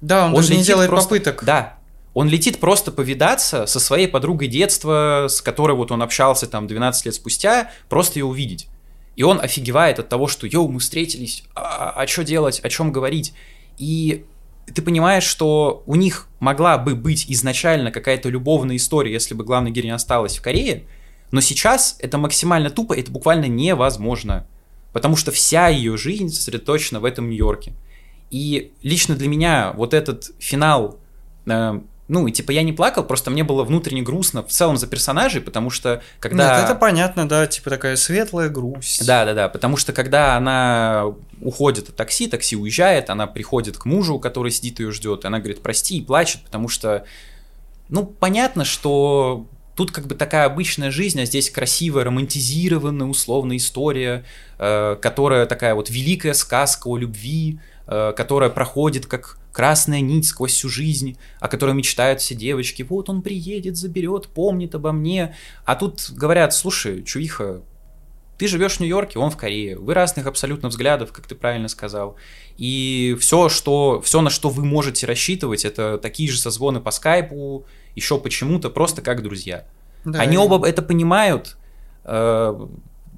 [0.00, 1.08] Да, он, он даже не делает просто...
[1.08, 1.44] попыток.
[1.44, 1.78] Да,
[2.12, 7.06] он летит просто повидаться со своей подругой детства, с которой вот он общался там 12
[7.06, 8.68] лет спустя, просто ее увидеть.
[9.16, 12.92] И он офигевает от того, что, йоу, мы встретились, а, а что делать, о чем
[12.92, 13.34] говорить.
[13.78, 14.24] И
[14.66, 19.72] ты понимаешь, что у них могла бы быть изначально какая-то любовная история, если бы главная
[19.72, 20.84] героиня осталась в Корее,
[21.30, 24.46] но сейчас это максимально тупо, это буквально невозможно.
[24.92, 27.74] Потому что вся ее жизнь сосредоточена в этом Нью-Йорке.
[28.30, 30.98] И лично для меня вот этот финал,
[31.46, 31.80] э,
[32.10, 35.40] ну, и типа я не плакал, просто мне было внутренне грустно в целом за персонажей,
[35.40, 36.56] потому что когда...
[36.56, 39.06] Нет, это понятно, да, типа такая светлая грусть.
[39.06, 41.04] Да-да-да, потому что когда она
[41.40, 45.28] уходит от такси, такси уезжает, она приходит к мужу, который сидит и ее ждет, и
[45.28, 47.04] она говорит прости и плачет, потому что,
[47.88, 49.46] ну, понятно, что
[49.76, 54.26] Тут как бы такая обычная жизнь, а здесь красивая, романтизированная, условная история,
[54.58, 60.52] э, которая такая вот великая сказка о любви, э, которая проходит как красная нить сквозь
[60.52, 62.82] всю жизнь, о которой мечтают все девочки.
[62.82, 65.34] Вот он приедет, заберет, помнит обо мне.
[65.64, 67.62] А тут говорят, слушай, чувиха,
[68.40, 69.76] ты живешь в Нью-Йорке, он в Корее.
[69.76, 72.16] Вы разных абсолютно взглядов, как ты правильно сказал.
[72.56, 77.66] И все, что, все, на что вы можете рассчитывать, это такие же созвоны по скайпу,
[77.94, 79.66] еще почему-то, просто как друзья.
[80.06, 81.58] Да, Они оба это понимают.
[82.04, 82.66] Э,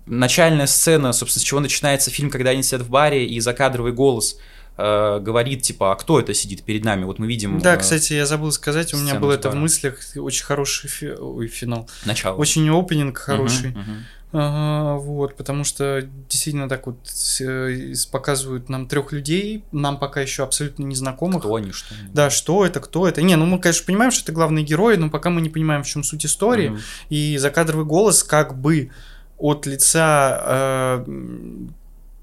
[0.06, 4.38] начальная сцена, собственно, с чего начинается фильм, когда они сидят в баре, и закадровый голос
[4.82, 7.04] э, говорит, типа, а кто это сидит перед нами?
[7.04, 7.58] Вот мы видим...
[7.60, 11.12] Да, э, кстати, я забыл сказать, у меня было это в мыслях, очень хороший фи...
[11.12, 11.88] Ой, финал.
[12.04, 12.36] Начало.
[12.36, 13.70] Очень опенинг хороший.
[13.70, 13.90] Угу, угу.
[14.34, 16.96] Ага, вот, потому что действительно так вот
[17.40, 21.40] э, показывают нам трех людей, нам пока еще абсолютно незнакомых.
[21.42, 22.08] Кто они, что они?
[22.14, 23.20] Да, что это, кто это.
[23.20, 25.86] Не, ну мы, конечно, понимаем, что это главные герои, но пока мы не понимаем, в
[25.86, 26.70] чем суть истории.
[26.70, 26.80] Mm-hmm.
[27.10, 28.90] И закадровый голос как бы
[29.36, 31.66] от лица э,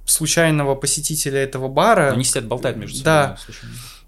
[0.09, 2.11] случайного посетителя этого бара.
[2.11, 3.05] Они сидят болтают между собой.
[3.05, 3.37] Да.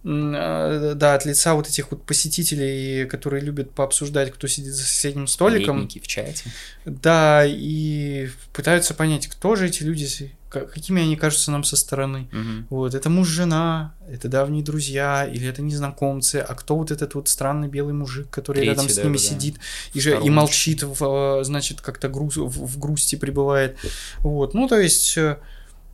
[0.03, 5.27] Э, да, от лица вот этих вот посетителей, которые любят пообсуждать, кто сидит за соседним
[5.27, 5.81] столиком.
[5.81, 6.51] Летники в чате.
[6.85, 12.27] Да, и пытаются понять, кто же эти люди, какими они кажутся нам со стороны.
[12.31, 12.75] Угу.
[12.75, 17.67] Вот, это муж-жена, это давние друзья, или это незнакомцы, а кто вот этот вот странный
[17.67, 19.59] белый мужик, который Третий, рядом с да, ними да, сидит
[19.93, 23.77] и, же, и молчит, в, значит, как-то груз, в, в грусти пребывает.
[24.19, 25.37] Вот, ну, то есть э,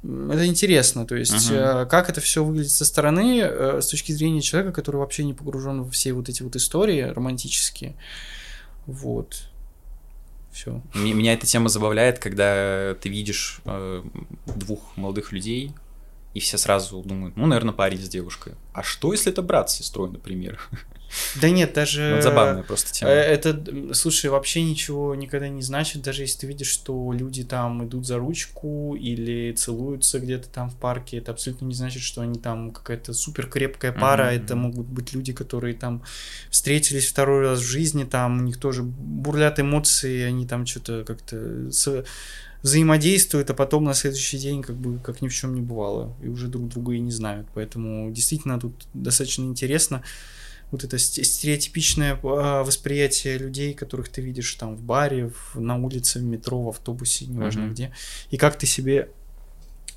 [0.07, 1.85] это интересно, то есть uh-huh.
[1.87, 5.83] как это все выглядит со стороны, э, с точки зрения человека, который вообще не погружен
[5.83, 7.95] во все вот эти вот истории романтические.
[8.85, 9.49] Вот.
[10.51, 10.81] Все.
[10.95, 14.03] Меня эта тема забавляет, когда ты видишь э,
[14.45, 15.73] двух молодых людей,
[16.33, 18.53] и все сразу думают, ну, наверное, парень с девушкой.
[18.73, 20.59] А что, если это брат с сестрой, например?
[21.41, 22.15] Да нет, даже...
[22.15, 23.11] Вот забавная просто тема.
[23.11, 27.85] Э, это, слушай, вообще ничего никогда не значит, даже если ты видишь, что люди там
[27.85, 32.39] идут за ручку или целуются где-то там в парке, это абсолютно не значит, что они
[32.39, 34.43] там какая-то супер крепкая пара, mm-hmm.
[34.43, 36.03] это могут быть люди, которые там
[36.49, 41.71] встретились второй раз в жизни, там у них тоже бурлят эмоции, они там что-то как-то
[42.63, 46.27] взаимодействуют, а потом на следующий день как бы как ни в чем не бывало, и
[46.27, 47.47] уже друг друга и не знают.
[47.53, 50.03] Поэтому действительно тут достаточно интересно
[50.71, 56.19] вот это стереотипичное а, восприятие людей, которых ты видишь там в баре, в, на улице,
[56.19, 57.71] в метро, в автобусе, неважно mm-hmm.
[57.71, 57.93] где,
[58.31, 59.09] и как ты себе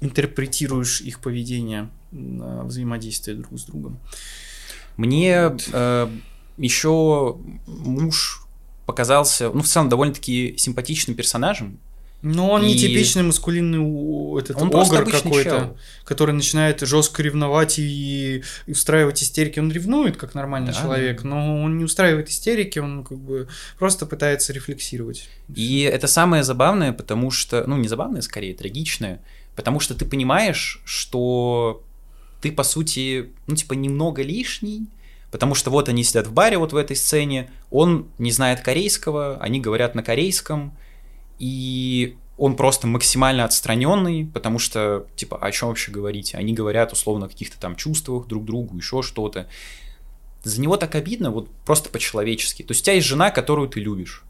[0.00, 4.00] интерпретируешь их поведение, взаимодействие друг с другом.
[4.96, 5.68] Мне вот.
[5.72, 6.08] э,
[6.56, 8.46] еще муж
[8.86, 11.78] показался, ну, в целом, довольно-таки симпатичным персонажем.
[12.22, 12.66] Но он и...
[12.66, 13.78] не типичный маскулинный
[14.38, 19.58] этот он огр какой-то, который начинает жестко ревновать и устраивать истерики.
[19.58, 21.28] Он ревнует, как нормальный да, человек, да.
[21.28, 23.48] но он не устраивает истерики, он как бы
[23.78, 25.28] просто пытается рефлексировать.
[25.54, 29.22] И это самое забавное, потому что, ну не забавное, скорее трагичное,
[29.56, 31.82] потому что ты понимаешь, что
[32.42, 34.88] ты по сути, ну типа немного лишний,
[35.30, 39.38] Потому что вот они сидят в баре вот в этой сцене, он не знает корейского,
[39.40, 40.76] они говорят на корейском,
[41.40, 46.34] и он просто максимально отстраненный, потому что, типа, о чем вообще говорить?
[46.34, 49.48] Они говорят условно о каких-то там чувствах друг другу, еще что-то.
[50.44, 52.62] За него так обидно, вот просто по-человечески.
[52.62, 54.22] То есть у тебя есть жена, которую ты любишь.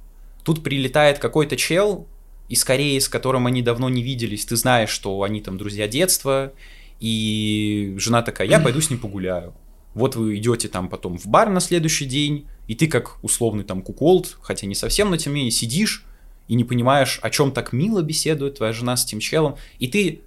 [0.44, 2.06] Тут прилетает какой-то чел
[2.48, 6.52] из Кореи, с которым они давно не виделись, ты знаешь, что они там друзья детства,
[7.00, 9.52] и жена такая, я пойду с ним погуляю.
[9.94, 13.82] Вот вы идете там потом в бар на следующий день, и ты как условный там
[13.82, 16.04] куколд, хотя не совсем, но тем не менее сидишь,
[16.50, 20.22] и не понимаешь, о чем так мило беседует твоя жена с тем челом, и ты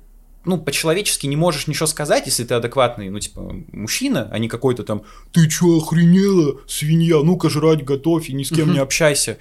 [0.46, 4.84] ну, по-человечески не можешь ничего сказать, если ты адекватный, ну, типа, мужчина, а не какой-то
[4.84, 5.04] там
[5.34, 7.22] «Ты чё, охренела, свинья?
[7.24, 9.38] Ну-ка жрать готовь и ни с кем не общайся».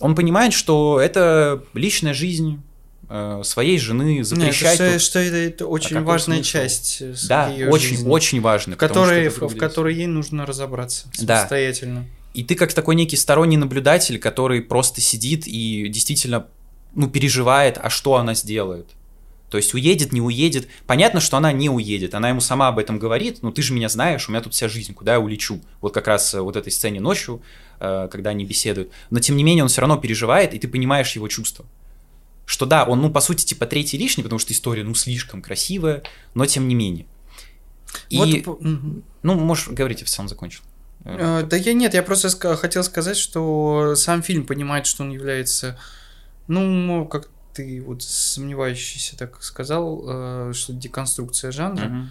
[0.00, 2.60] Он понимает, что это личная жизнь
[3.08, 4.80] э, своей жены, запрещать...
[4.80, 6.50] Нет, что, что это, это очень а важная смысл?
[6.50, 8.74] часть э, Да, очень, жизни, очень важно.
[8.74, 12.04] В которой, в, в которой ей нужно разобраться самостоятельно.
[12.34, 16.46] И ты как такой некий сторонний наблюдатель, который просто сидит и действительно
[16.94, 18.88] ну, переживает, а что она сделает.
[19.52, 20.66] То есть уедет, не уедет.
[20.86, 22.14] Понятно, что она не уедет.
[22.14, 23.42] Она ему сама об этом говорит.
[23.42, 25.60] Ну, ты же меня знаешь, у меня тут вся жизнь, куда я улечу.
[25.82, 27.42] Вот как раз э, вот этой сцене ночью,
[27.78, 28.90] э, когда они беседуют.
[29.10, 31.66] Но тем не менее он все равно переживает, и ты понимаешь его чувства.
[32.46, 36.02] Что да, он, ну, по сути, типа третий лишний, потому что история, ну, слишком красивая,
[36.32, 37.04] но тем не менее.
[38.08, 38.58] И, вот...
[39.22, 40.62] ну, можешь говорить, я в целом закончил.
[41.04, 45.78] Э, да я нет, я просто хотел сказать, что сам фильм понимает, что он является,
[46.46, 51.86] ну, как ты вот сомневающийся так сказал, э, что деконструкция жанра.
[51.86, 52.06] Угу.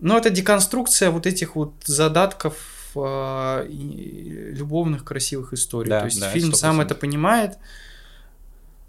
[0.00, 2.56] Но это деконструкция вот этих вот задатков
[2.94, 5.90] э, любовных красивых историй.
[5.90, 6.54] Да, То есть да, фильм 100%.
[6.54, 7.58] сам это понимает,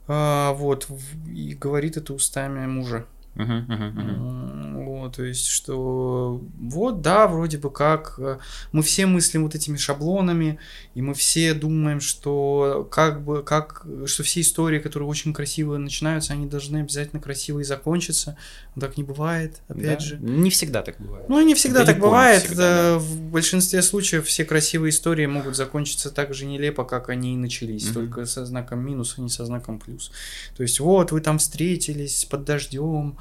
[0.08, 0.88] вот,
[1.28, 3.06] и говорит это устами мужа.
[3.38, 4.78] Uh-huh, uh-huh, uh-huh.
[5.08, 5.12] кино.
[5.16, 8.40] То есть, что вот, да, вроде бы как, э,
[8.72, 10.60] мы все мыслим вот этими шаблонами,
[10.96, 16.34] и мы все думаем, что как бы, как, что все истории, которые очень красиво начинаются,
[16.34, 18.38] они должны обязательно красиво и закончиться.
[18.76, 20.06] Но так не бывает, опять Да.
[20.06, 20.18] же.
[20.20, 21.30] Не всегда так бывает.
[21.30, 22.44] Ну, не всегда так Далеко не бывает.
[22.44, 22.58] всегда,
[22.94, 27.38] Да, В большинстве случаев все красивые истории могут закончиться так же нелепо, как они и
[27.38, 27.94] начались, Мгм.
[27.94, 30.12] только со знаком минус, а не со знаком плюс.
[30.56, 33.18] То есть, вот, вы там встретились под дождем,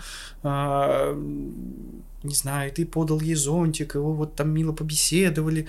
[2.23, 5.67] не знаю, ты подал ей зонтик, вы вот там мило побеседовали,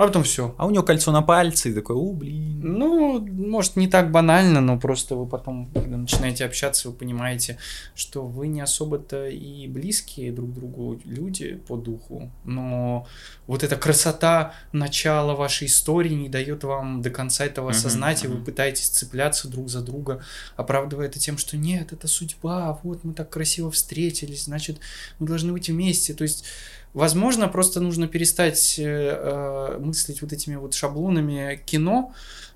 [0.00, 0.54] а потом все.
[0.56, 2.58] А у него кольцо на пальце, и такой, у, блин.
[2.62, 7.58] Ну, может, не так банально, но просто вы потом, когда начинаете общаться, вы понимаете,
[7.94, 13.06] что вы не особо-то и близкие друг другу люди по духу, но
[13.46, 18.42] вот эта красота начала вашей истории не дает вам до конца этого осознать, и вы
[18.42, 20.22] пытаетесь цепляться друг за друга,
[20.56, 24.78] оправдывая это тем, что нет, это судьба, вот мы так красиво встретились, значит,
[25.18, 26.14] мы должны быть вместе.
[26.14, 26.46] То есть
[26.92, 32.12] Возможно, просто нужно перестать э, э, мыслить вот этими вот шаблонами кино,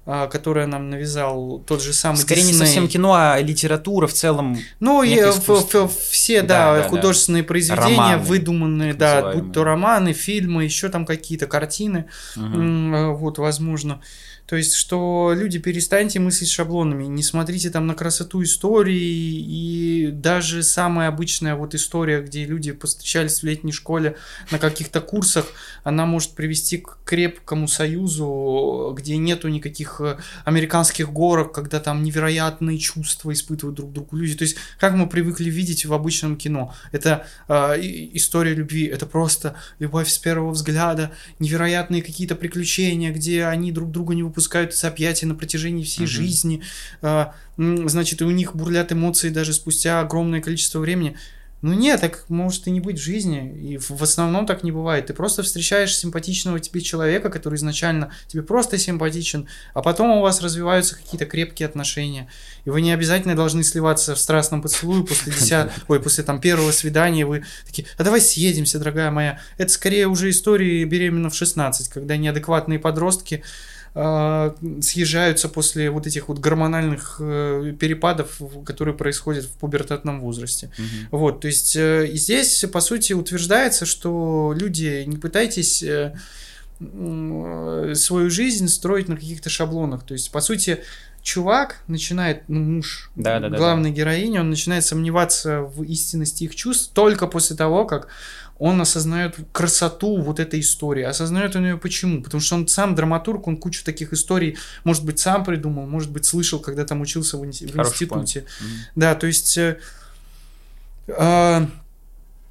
[0.07, 2.67] э, которое нам навязал тот же самый Скорее не Дисней.
[2.67, 4.59] совсем кино, а литература в целом.
[4.81, 6.89] Ну, и некое в- в- все, Да, да, да, да.
[6.89, 9.43] художественные произведения, Романы, выдуманные, да, называемые.
[9.45, 12.07] будь то романы, фильмы, еще там какие-то картины,
[12.37, 14.01] э, вот, возможно.
[14.47, 20.63] То есть, что люди, перестаньте мыслить шаблонами, не смотрите там на красоту истории, и даже
[20.63, 24.17] самая обычная вот история, где люди повстречались в летней школе
[24.51, 25.47] на каких-то курсах,
[25.83, 32.79] она может привести к крепкому союзу, где нету никаких э, американских горок, когда там невероятные
[32.79, 34.35] чувства испытывают друг другу люди.
[34.35, 36.75] То есть, как мы привыкли видеть в обычном кино.
[36.93, 37.77] Это э,
[38.13, 44.15] история любви, это просто любовь с первого взгляда, невероятные какие-то приключения, где они друг друга
[44.15, 46.09] не выпускают из объятий на протяжении всей Мгм.
[46.09, 46.63] жизни.
[47.03, 51.17] М, значит, и у них бурлят эмоции даже спустя огромное количество времени.
[51.63, 53.57] Ну нет, так может и не быть в жизни.
[53.59, 55.07] И в основном так не бывает.
[55.07, 60.43] Ты просто встречаешь симпатичного тебе человека, который изначально тебе просто симпатичен, а потом у вас
[60.43, 62.29] развиваются какие-то крепкие отношения.
[62.67, 65.73] И вы не обязательно должны сливаться в страстном поцелуе после деся...
[65.89, 67.25] Ой, после там первого свидания.
[67.25, 69.41] Вы такие, а давай съедемся, дорогая моя.
[69.57, 73.43] Это скорее уже истории беременна в 16, когда неадекватные подростки
[73.95, 80.73] съезжаются после вот этих вот гормональных э, перепадов, которые происходят в пубертатном возрасте.
[80.77, 81.09] Мгм.
[81.13, 86.17] Вот, то есть э, и здесь, по сути, утверждается, что люди, не пытайтесь э,
[86.81, 90.05] э, свою жизнь строить на каких-то шаблонах.
[90.05, 90.83] То есть, по сути,
[91.23, 93.57] чувак начинает, ну, муж Да-да-да-да.
[93.57, 98.09] главной героини, он начинает сомневаться в истинности их чувств только после того, как
[98.65, 101.03] он осознает красоту вот этой истории.
[101.03, 102.23] Осознает он ее почему?
[102.23, 106.25] Потому что он сам драматург, он кучу таких историй, может быть, сам придумал, может быть,
[106.25, 108.47] слышал, когда там учился в, инс- в институте.
[108.61, 108.71] Мгм.
[108.97, 109.77] Да, то есть э,
[111.09, 111.69] а,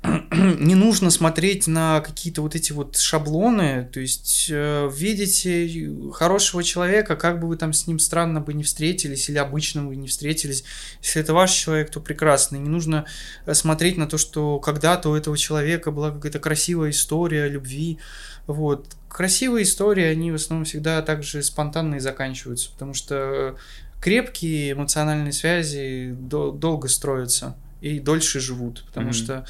[0.31, 7.15] не нужно смотреть на какие-то вот эти вот шаблоны, то есть э, видите хорошего человека,
[7.15, 10.65] как бы вы там с ним странно бы не встретились или обычно вы не встретились,
[11.01, 12.57] если это ваш человек, то прекрасно.
[12.57, 13.05] И не нужно
[13.45, 17.99] э, смотреть на то, что когда-то у этого человека была какая-то красивая история любви,
[18.45, 18.87] вот.
[19.07, 23.55] Красивые истории, они в основном всегда также спонтанно и заканчиваются, потому что
[24.01, 29.13] крепкие эмоциональные связи до- долго строятся и дольше живут, потому Мгм.
[29.13, 29.45] что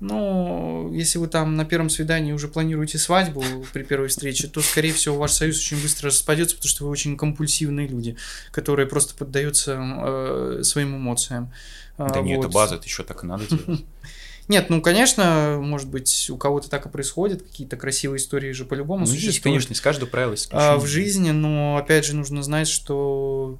[0.00, 3.42] ну, если вы там на первом свидании уже планируете свадьбу
[3.72, 7.16] при первой встрече, то, скорее всего, ваш союз очень быстро распадется, потому что вы очень
[7.16, 8.16] компульсивные люди,
[8.52, 11.52] которые просто поддаются э, своим эмоциям.
[11.96, 12.54] А, Да нет, это вот.
[12.54, 13.84] база, это еще так и надо делать.
[14.48, 19.00] Нет, ну, конечно, может быть, у кого-то так и происходит, какие-то красивые истории же по-любому
[19.04, 19.42] Ну, есть, существуют.
[19.56, 20.78] конечно, из каждого правила а, исключение.
[20.78, 23.58] в жизни, но опять же нужно знать, что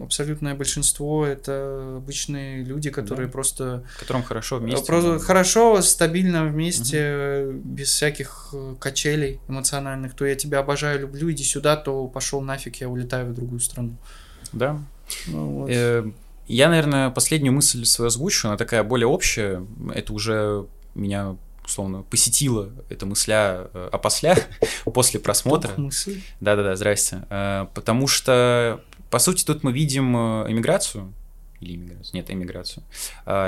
[0.00, 3.32] абсолютное большинство это обычные люди, которые Да.
[3.32, 4.86] просто, В котором хорошо вместе.
[4.86, 5.24] просто можно.
[5.26, 10.14] хорошо, стабильно вместе, э, без всяких э, качелей эмоциональных.
[10.14, 13.96] То я тебя обожаю, люблю, иди сюда, то пошел нафиг, я улетаю в другую страну.
[14.52, 14.78] Да.
[15.26, 15.70] Ну, вот.
[16.52, 19.64] Я, наверное, последнюю мысль свою озвучу, она такая более общая.
[19.94, 24.36] Это уже меня условно посетила эта мысля э, опосля,
[24.84, 25.70] после просмотра.
[26.40, 27.22] Да-да-да, здрасте.
[27.30, 31.14] Э, Потому что, по сути, тут мы видим э, эмиграцию,
[31.60, 32.84] или иммиграцию, нет, эмиграцию,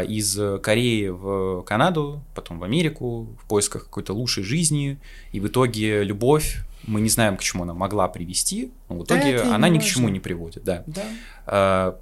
[0.08, 4.98] из Кореи в Канаду, потом в Америку, в поисках какой-то лучшей жизни,
[5.32, 9.18] и в итоге любовь, мы не знаем, к чему она могла привести, но в Да
[9.18, 10.84] итоге и она ни к чему не приводит, да.
[10.86, 11.98] Да.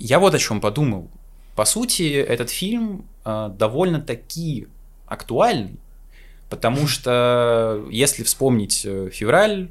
[0.00, 1.08] Я вот о чем подумал.
[1.54, 4.66] По сути, этот фильм э, довольно-таки
[5.06, 5.76] актуальный,
[6.48, 9.68] потому что если вспомнить э, февраль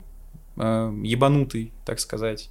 [0.57, 2.49] э, ебанутый, так сказать,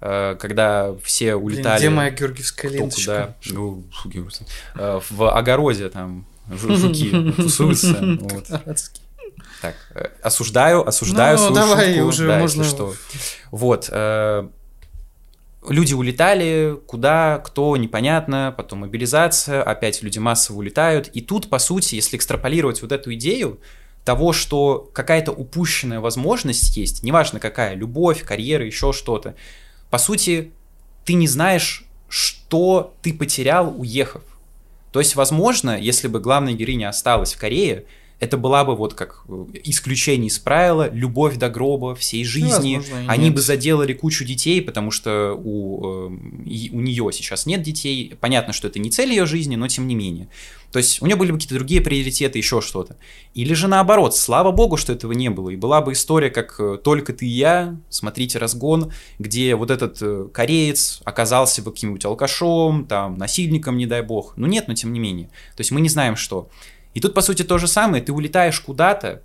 [0.00, 1.78] э, когда все Блин, улетали...
[1.80, 3.36] где моя георгиевская ленточка?
[3.44, 3.84] куда, ну,
[4.76, 7.94] э, в огороде там жуки тусуются.
[8.20, 8.46] Вот.
[9.60, 12.94] Так, э, осуждаю, осуждаю Ну, свою давай шутку, уже да, можно- если что.
[13.50, 14.48] Вот, э,
[15.70, 21.08] люди улетали, куда, кто, непонятно, потом мобилизация, опять люди массово улетают.
[21.08, 23.60] И тут, по сути, если экстраполировать вот эту идею
[24.04, 29.34] того, что какая-то упущенная возможность есть, неважно какая, любовь, карьера, еще что-то,
[29.90, 30.52] по сути,
[31.04, 34.22] ты не знаешь, что ты потерял, уехав.
[34.92, 37.84] То есть, возможно, если бы главная героиня осталась в Корее,
[38.20, 42.76] это была бы вот как э, исключение из правила, любовь до гроба, всей жизни.
[42.76, 43.34] возможно, Они нет.
[43.34, 46.16] бы заделали кучу детей, потому что у, э,
[46.72, 48.14] у нее сейчас нет детей.
[48.20, 50.28] Понятно, что это не цель ее жизни, но тем не менее.
[50.72, 52.96] То есть у нее были бы какие-то другие приоритеты, еще что-то.
[53.34, 55.50] Или же наоборот, слава богу, что этого не было.
[55.50, 60.32] И была бы история, как э, «Только ты и я», смотрите «Разгон», где вот этот
[60.32, 64.32] кореец оказался бы каким-нибудь алкашом, там, насильником, не дай бог.
[64.36, 65.28] Ну нет, но тем не менее.
[65.56, 66.50] То есть мы не знаем, что.
[66.98, 68.02] И тут, по сути, то же самое.
[68.02, 69.22] Ты улетаешь куда-то,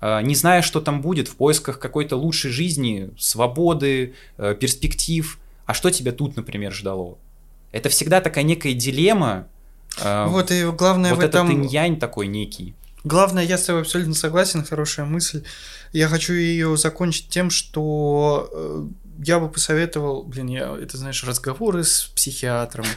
[0.00, 5.38] э, не зная, что там будет, в поисках какой-то лучшей жизни, свободы, э, перспектив.
[5.64, 7.18] А что тебя тут, например, ждало?
[7.70, 9.46] Это всегда такая некая дилемма.
[10.02, 11.52] э, Вот и главное вот в этот этом...
[11.52, 12.74] инь-янь такой некий.
[13.04, 15.44] Главное, я с тобой абсолютно согласен, хорошая мысль.
[15.92, 18.86] Я хочу ее закончить тем, что э,
[19.18, 22.84] я бы посоветовал, блин, я, это знаешь, разговоры с психиатром.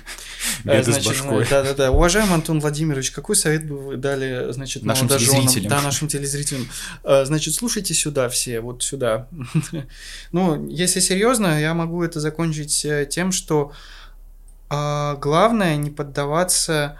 [0.65, 1.45] Э, значит, башкой.
[1.49, 1.91] Да, да, да.
[1.91, 5.69] Уважаемый Антон Владимирович, какой совет бы вы дали, значит, Нашим телезрителям.
[5.69, 6.67] Да, нашим телезрителям.
[7.03, 9.27] Э, Значит, слушайте сюда все, вот сюда.
[10.31, 13.71] Ну, если серьезно, я могу это закончить э, тем, что
[14.69, 16.99] а, главное не поддаваться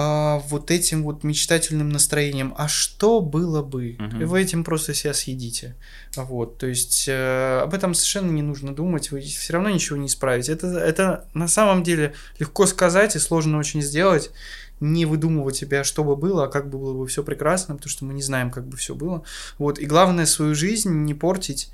[0.00, 2.54] а, вот этим вот мечтательным настроением.
[2.56, 3.96] А что было бы?
[3.98, 4.22] Мгм.
[4.22, 5.74] И вы этим просто себя съедите.
[6.14, 10.06] Вот, то есть э, об этом совершенно не нужно думать, вы все равно ничего не
[10.06, 10.52] исправите.
[10.52, 14.30] Это, это на самом деле легко сказать и сложно очень сделать.
[14.78, 18.04] Не выдумывать себя, что бы было, а как бы было бы все прекрасно, потому что
[18.04, 19.24] мы не знаем, как бы все было.
[19.58, 21.72] Вот, и главное свою жизнь не портить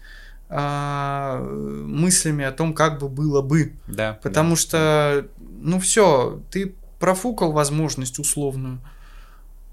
[0.48, 3.74] а, мыслями о том, как бы было бы.
[3.86, 4.18] Да.
[4.22, 4.56] Потому да.
[4.56, 5.26] что,
[5.60, 8.80] ну все, ты профукал возможность условную,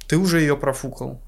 [0.07, 1.21] ты уже ее профукал.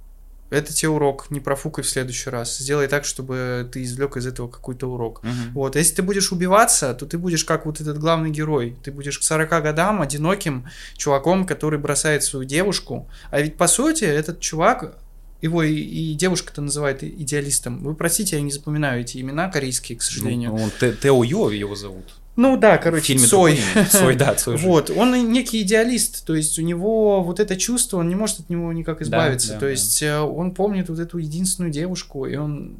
[0.50, 2.60] Это тебе урок, не профукай в следующий раз.
[2.60, 5.24] Сделай так, чтобы ты извлек из этого какой-то урок.
[5.24, 5.54] Мгм.
[5.54, 8.78] Вот, если ты будешь убиваться, то ты будешь как вот этот главный герой.
[8.84, 13.10] Ты будешь к 40 годам одиноким чуваком, который бросает свою девушку.
[13.32, 14.98] А ведь по сути этот чувак,
[15.41, 17.84] его и, и девушка-то называют и- идеалистом.
[17.84, 20.52] Вы простите, я не запоминаю эти имена корейские, к сожалению.
[20.52, 22.14] Ну, он Те- Тео Йо его зовут.
[22.36, 23.60] Ну, да, короче, фильме Цой.
[23.92, 24.68] Цой, да, Цой же.
[24.68, 28.50] Вот, он некий идеалист, то есть у него вот это чувство, он не может от
[28.50, 29.50] него никак избавиться.
[29.50, 29.70] да, то да.
[29.70, 32.78] есть э, он помнит вот эту единственную девушку, и он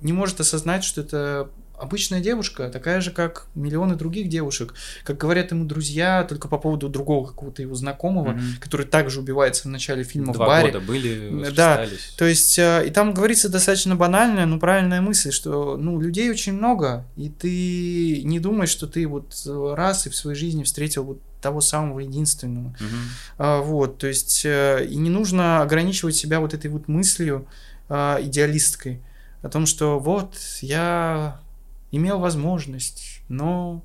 [0.00, 1.50] не может осознать, что это
[1.84, 4.74] обычная девушка, такая же, как миллионы других девушек.
[5.04, 8.42] Как говорят ему друзья, только по поводу другого какого-то его знакомого, Мгм.
[8.60, 10.72] который также убивается в начале фильма Два в баре.
[10.72, 11.86] года были, Да.
[12.16, 16.54] То есть, э, и там говорится достаточно банальная, но правильная мысль, что, ну, людей очень
[16.54, 21.04] много, и ты не думаешь, что ты вот э, раз и в своей жизни встретил
[21.04, 22.68] вот того самого единственного.
[22.80, 22.98] Мгм.
[23.38, 27.46] А, вот, то есть, э, и не нужно ограничивать себя вот этой вот мыслью
[27.90, 29.02] а, идеалисткой
[29.42, 31.38] о том, что вот, я
[31.96, 33.84] имел возможность, но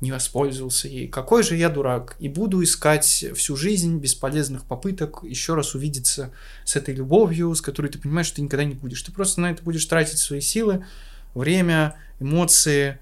[0.00, 1.08] не воспользовался ей.
[1.08, 2.16] Какой же я дурак.
[2.18, 6.32] И буду искать всю жизнь бесполезных попыток еще раз увидеться
[6.64, 9.02] с этой любовью, с которой ты понимаешь, что ты никогда не будешь.
[9.02, 10.84] Ты просто на это будешь тратить свои силы,
[11.34, 12.98] время, эмоции,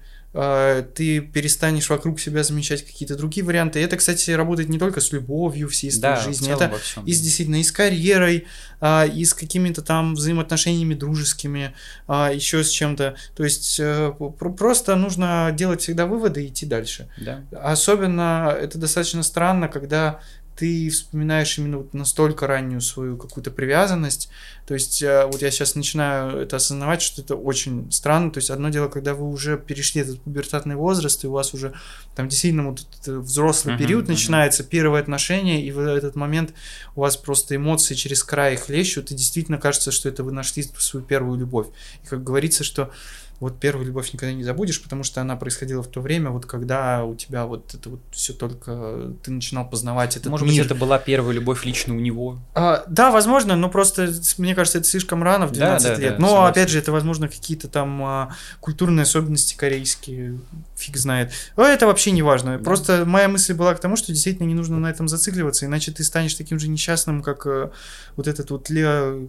[0.93, 3.79] ты перестанешь вокруг себя замечать какие-то другие варианты.
[3.79, 7.19] Это, кстати, работает не только с любовью всей своей Да, жизни, это всем, и с
[7.19, 8.45] действительно и с карьерой,
[8.79, 11.73] а, и с какими-то там взаимоотношениями дружескими,
[12.07, 13.15] а, еще с чем-то.
[13.35, 17.09] То есть э, про- просто нужно делать всегда выводы и идти дальше.
[17.17, 17.43] Да.
[17.61, 20.19] Особенно это достаточно странно, когда
[20.59, 24.29] ты вспоминаешь именно вот настолько раннюю свою какую-то привязанность.
[24.67, 28.29] То есть э, вот я сейчас начинаю это осознавать, что это очень странно.
[28.29, 31.73] То есть одно дело, когда вы уже перешли этот пубертатный возраст, и у вас уже
[32.13, 34.13] там действительно вот этот взрослый Мгм, период мгм.
[34.13, 36.53] начинается, первые отношения, и в этот момент
[36.95, 41.05] у вас просто эмоции через край хлещут, и действительно кажется, что это вы нашли свою
[41.05, 41.67] первую любовь.
[42.03, 42.91] И как говорится, что
[43.39, 47.03] вот первую любовь никогда не забудешь, потому что она происходила в то время, вот когда
[47.05, 50.57] у тебя вот это вот все только ты начинал познавать этот Может мир.
[50.63, 52.39] быть, это была первая любовь лично у него.
[52.53, 56.13] А, да, возможно, но просто мне кажется, это слишком рано в Да, 12 да, лет.
[56.15, 56.51] да, но согласен.
[56.51, 60.39] опять же, это возможно какие-то там а, культурные особенности корейские,
[60.75, 61.31] фиг знает.
[61.55, 62.57] Но это вообще не важно.
[62.57, 62.63] Да.
[62.63, 66.03] Просто моя мысль была к тому, что действительно не нужно на этом зацикливаться, иначе ты
[66.03, 67.69] станешь таким же несчастным, как э,
[68.15, 69.27] вот этот вот Лео,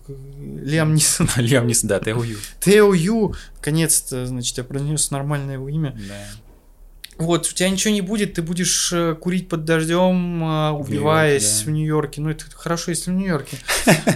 [0.63, 1.29] Лиам Нисон.
[1.37, 2.37] Лиам Нисон, да, Тео Ю.
[2.61, 3.35] Тео Ю,
[4.01, 5.97] наконец-то, значит, я пронес нормальное его имя.
[6.09, 6.15] Да.
[7.19, 11.71] Вот, у тебя ничего не будет, ты будешь э, курить под дождем, э, убиваясь в
[11.71, 12.23] Нью-Йорке.
[12.23, 13.59] Ну, это хорошо, если в Нью-Йорке,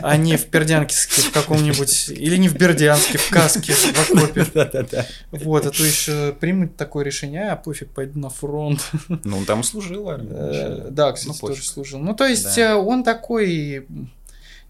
[0.00, 4.46] а не в Бердянске в каком-нибудь, или не в Бердянске, в Каске, в окопе.
[4.54, 5.06] Да-да-да.
[5.32, 8.80] Вот, а то еще примут такое решение, а пофиг, пойду на фронт.
[9.08, 10.90] Ну, он там служил, Э, армия.
[10.90, 11.64] Да, кстати, Ну, тоже пофиг.
[11.70, 11.98] служил.
[11.98, 12.70] Ну, то есть, Да.
[12.70, 13.86] э, он такой,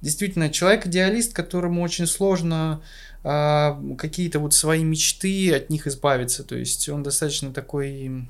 [0.00, 2.82] действительно, человек-идеалист, которому очень сложно
[3.24, 6.44] какие-то вот свои мечты от них избавиться.
[6.44, 8.26] То есть, он достаточно такой,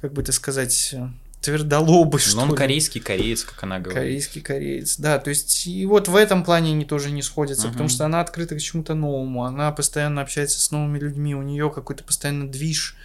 [0.00, 0.94] как бы это сказать,
[1.40, 2.56] твердолобый, что Но он ли.
[2.56, 4.02] корейский кореец, как она говорит.
[4.02, 7.84] Корейский кореец, да, то есть и вот в этом плане они тоже не сходятся, потому
[7.84, 7.88] Мгм.
[7.90, 12.02] что она открыта к чему-то новому, она постоянно общается с новыми людьми, у нее какой-то
[12.02, 12.96] постоянно движ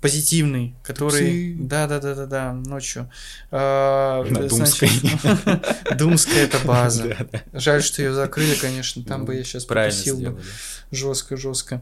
[0.00, 3.10] позитивный, который, да, да, да, да, да, ночью.
[3.50, 4.90] А, На значит,
[5.96, 7.16] Думская это база.
[7.52, 10.40] Жаль, что ее закрыли, конечно, там бы я сейчас Правильно потусил бы
[10.90, 11.80] жестко, жестко.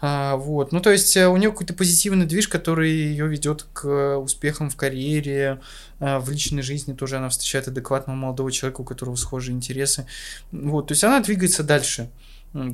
[0.00, 3.84] А, вот, ну то есть э, у нее какой-то позитивный движ, который ее ведет к
[3.84, 5.60] э, успехам в карьере,
[5.98, 10.06] а, в личной жизни тоже она встречает адекватного молодого человека, у которого схожие интересы.
[10.52, 12.10] Вот, то есть она двигается дальше.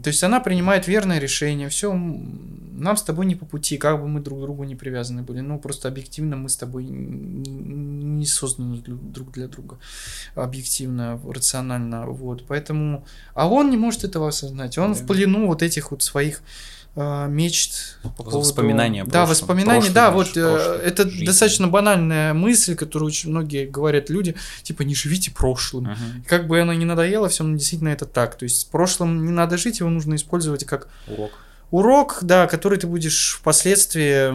[0.03, 1.69] То есть она принимает верное решение.
[1.69, 5.23] Все, нам с тобой не по пути, как бы мы друг к другу не привязаны
[5.23, 5.41] были.
[5.41, 9.79] Ну, просто объективно мы с тобой не созданы друг для друга.
[10.35, 12.07] Объективно, рационально.
[12.07, 12.47] Вот.
[12.47, 13.05] Поэтому.
[13.35, 14.79] А он не может этого осознать.
[14.79, 14.99] Он Да.
[14.99, 16.43] в плену вот этих вот своих
[16.95, 18.39] мечт по поводу...
[18.41, 19.29] Воспоминания о Да, прошлом.
[19.31, 21.25] воспоминания, Прошлой да, вот э, прошлой это жизни.
[21.27, 25.85] достаточно банальная мысль, которую очень многие говорят люди, типа не живите прошлым.
[25.85, 26.25] Мгм.
[26.27, 28.37] Как бы оно ни надоело, все действительно это так.
[28.37, 31.31] То есть прошлым не надо жить, его нужно использовать как Урок.
[31.73, 34.29] Урок, да, который ты будешь впоследствии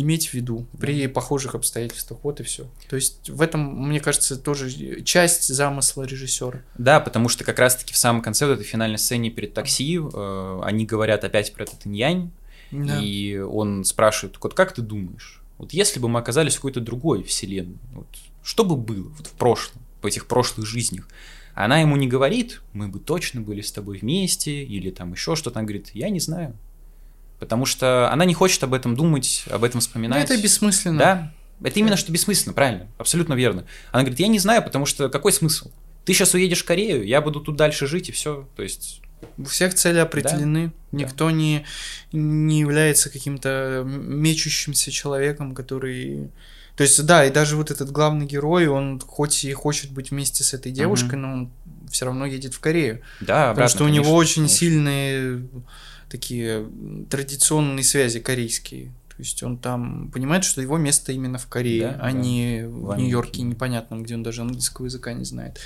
[0.00, 2.20] иметь в виду при похожих обстоятельствах.
[2.22, 2.66] Вот и все.
[2.88, 6.62] То есть в этом, мне кажется, тоже часть замысла режиссера.
[6.78, 10.60] Да, потому что как раз-таки в самом конце вот этой финальной сцене перед такси э,
[10.62, 12.30] они говорят опять про этот инь
[12.70, 13.00] Да.
[13.02, 17.24] и он спрашивает, вот как ты думаешь, вот если бы мы оказались в какой-то другой
[17.24, 18.06] вселенной, вот,
[18.44, 21.08] что бы было вот в прошлом, в этих прошлых жизнях?
[21.54, 25.58] Она ему не говорит, мы бы точно были с тобой вместе, или там еще что-то,
[25.58, 26.54] она говорит, я не знаю.
[27.38, 30.24] Потому что она не хочет об этом думать, об этом вспоминать.
[30.24, 30.98] это бессмысленно.
[30.98, 33.64] Да, это именно что бессмысленно, правильно, абсолютно верно.
[33.92, 35.70] Она говорит, я не знаю, потому что какой смысл?
[36.04, 38.48] Ты сейчас уедешь в Корею, я буду тут дальше жить, и все.
[38.56, 39.02] То есть,
[39.36, 40.72] У всех цели определены.
[40.90, 40.98] Да.
[40.98, 41.64] Никто не,
[42.12, 46.30] не является каким-то мечущимся человеком, который...
[46.76, 50.44] То есть, да, и даже вот этот главный герой, он хоть и хочет быть вместе
[50.44, 51.50] с этой девушкой, но он
[51.90, 53.02] все равно едет в Корею.
[53.20, 54.56] да, Потому обратно, что у него очень конечно.
[54.56, 55.48] сильные
[56.08, 56.66] такие
[57.10, 58.92] традиционные связи корейские.
[59.08, 62.12] То есть он там понимает, что его место именно в Корее, Да, а да.
[62.12, 62.96] не В в.
[62.98, 65.58] Нью-Йорке непонятном, где он даже английского языка не знает.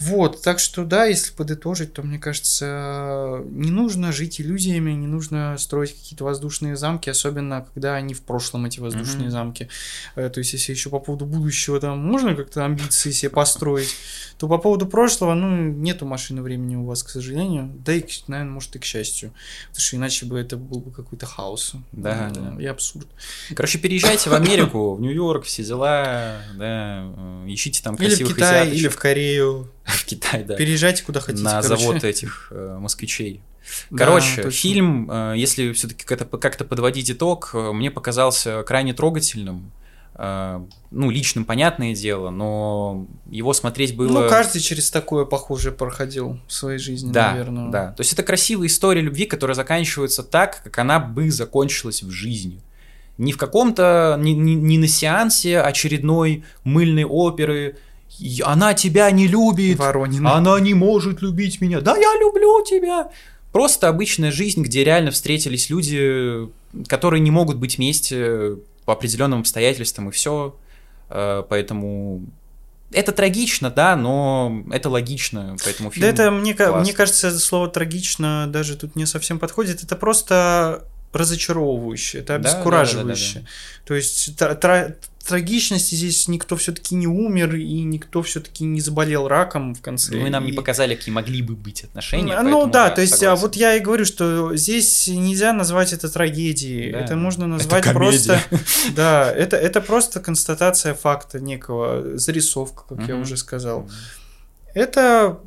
[0.00, 5.56] Вот, так что да, если подытожить, то мне кажется, не нужно жить иллюзиями, не нужно
[5.58, 9.30] строить какие-то воздушные замки, особенно когда они в прошлом, эти воздушные Мгм.
[9.30, 9.68] замки.
[10.14, 13.94] Э, То есть, если еще по поводу будущего там можно как-то амбиции себе построить,
[14.38, 17.72] то по поводу прошлого, ну, нету машины времени у вас, к сожалению.
[17.84, 19.32] Да и, наверное, может и к счастью.
[19.70, 21.72] Потому что иначе бы это был бы какой-то хаос.
[21.92, 22.62] Да, Э, да.
[22.62, 23.08] И абсурд.
[23.54, 28.34] Короче, переезжайте в Америку, в Нью-Йорк, все дела, да, э, ищите там Или в красивых
[28.36, 29.70] Китай, или в Корею.
[29.88, 30.54] В Китай, да.
[30.54, 31.44] Переезжайте куда хотите.
[31.44, 31.68] на короче.
[31.82, 33.40] завод этих э, москвичей.
[33.90, 34.50] Да, Короче, точно.
[34.50, 39.72] фильм, э, если все-таки как-то, как-то подводить итог, э, мне показался крайне трогательным.
[40.14, 40.60] Э,
[40.90, 44.22] ну, личным, понятное дело, но его смотреть было...
[44.22, 47.70] Ну, каждый через такое похожее проходил в своей жизни, да, наверное.
[47.70, 47.92] да.
[47.92, 52.60] То есть это красивая история любви, которая заканчивается так, как она бы закончилась в жизни.
[53.18, 57.76] Не в каком-то, не, не- не на сеансе очередной мыльной оперы.
[58.18, 60.26] «И Она тебя не любит, Воронин.
[60.26, 61.80] она не может любить меня.
[61.80, 63.10] Да, я люблю тебя.
[63.52, 66.48] Просто обычная жизнь, где реально встретились люди,
[66.86, 70.54] которые не могут быть вместе по определенным обстоятельствам, и все.
[71.08, 72.22] Поэтому
[72.92, 76.02] это трагично, да, но это логично, поэтому фильм...
[76.02, 79.82] Да это, мне, мне кажется, слово трагично даже тут не совсем подходит.
[79.82, 83.34] Это просто разочаровывающе, это Да, да, обескураживающе.
[83.34, 83.46] да, да,
[83.86, 84.94] То есть тра-
[85.28, 90.14] трагичности здесь никто все-таки не умер и никто все-таки не заболел раком в конце.
[90.16, 92.40] Ну и нам не И- показали, какие могли бы быть отношения.
[92.42, 93.42] Ну да, то есть, а согласен.
[93.42, 96.92] вот я и говорю, что здесь нельзя назвать это трагедией.
[96.92, 96.98] Да.
[97.00, 97.98] Это можно Это назвать комедия.
[97.98, 98.40] просто.
[98.96, 103.88] Да, это, это просто констатация факта некого, зарисовка, как я уже сказал.
[104.74, 105.40] Это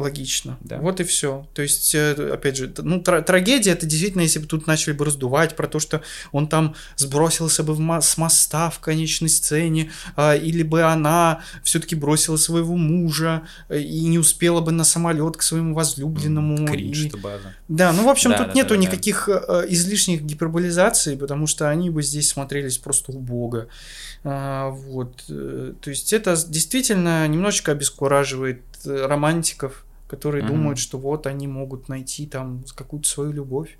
[0.00, 0.58] логично.
[0.60, 0.78] Да.
[0.78, 1.46] Вот и все.
[1.54, 5.04] То есть, э, опять же, ну, тра- трагедия это действительно, если бы тут начали бы
[5.04, 10.34] раздувать про то, что он там сбросился бы мо- с моста в конечной сцене, а,
[10.34, 15.42] или бы она все-таки бросила своего мужа э, и не успела бы на самолет к
[15.42, 16.66] своему возлюбленному.
[16.66, 17.54] Кринж, и- база.
[17.68, 18.80] Да, ну, в общем, Да, тут да, нету да, да.
[18.82, 23.68] никаких э, излишних гиперболизаций, потому что они бы здесь смотрелись просто убого.
[24.24, 25.24] А, вот.
[25.28, 30.54] э, То есть это действительно немножечко обескураживает э, романтиков, которые Мгм.
[30.54, 33.78] думают, что вот они могут найти там какую-то свою любовь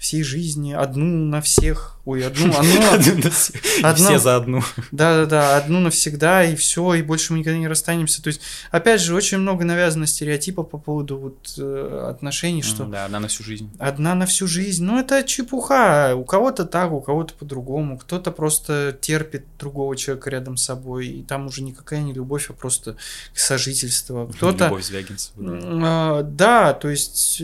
[0.00, 1.98] всей жизни, одну на всех.
[2.06, 2.90] Ой, одну, одну,
[3.82, 4.62] одну- Все за одну.
[4.90, 8.22] да-да-да, одну навсегда, и все, и больше мы никогда не расстанемся.
[8.22, 8.40] То есть,
[8.70, 13.28] опять же, очень много навязано стереотипов по поводу вот э, отношений, что Да, одна на
[13.28, 13.70] всю жизнь.
[13.78, 14.82] Одна на всю жизнь.
[14.82, 16.14] Ну, это чепуха.
[16.16, 17.98] У кого-то так, у кого-то по-другому.
[17.98, 21.08] Кто-то просто терпит другого человека рядом с собой.
[21.08, 22.96] И там уже никакая не любовь, а просто
[23.34, 24.26] сожительство.
[24.32, 24.64] Кто-то...
[24.64, 25.60] Любовь Звягинцева.
[25.84, 27.42] а, Да, то есть...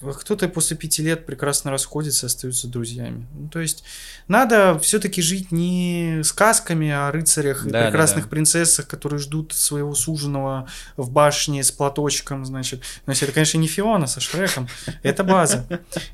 [0.00, 3.26] Кто-то после пяти лет прекрасно расходится, остаются друзьями.
[3.34, 3.84] Ну, то есть
[4.28, 8.30] надо все-таки жить не сказками о рыцарях и Да, да, прекрасных да.
[8.30, 12.82] принцессах, которые ждут своего суженого в башне с платочком, значит.
[13.06, 14.68] Если это, конечно, не Фиона со Шреком,
[15.02, 15.66] это база,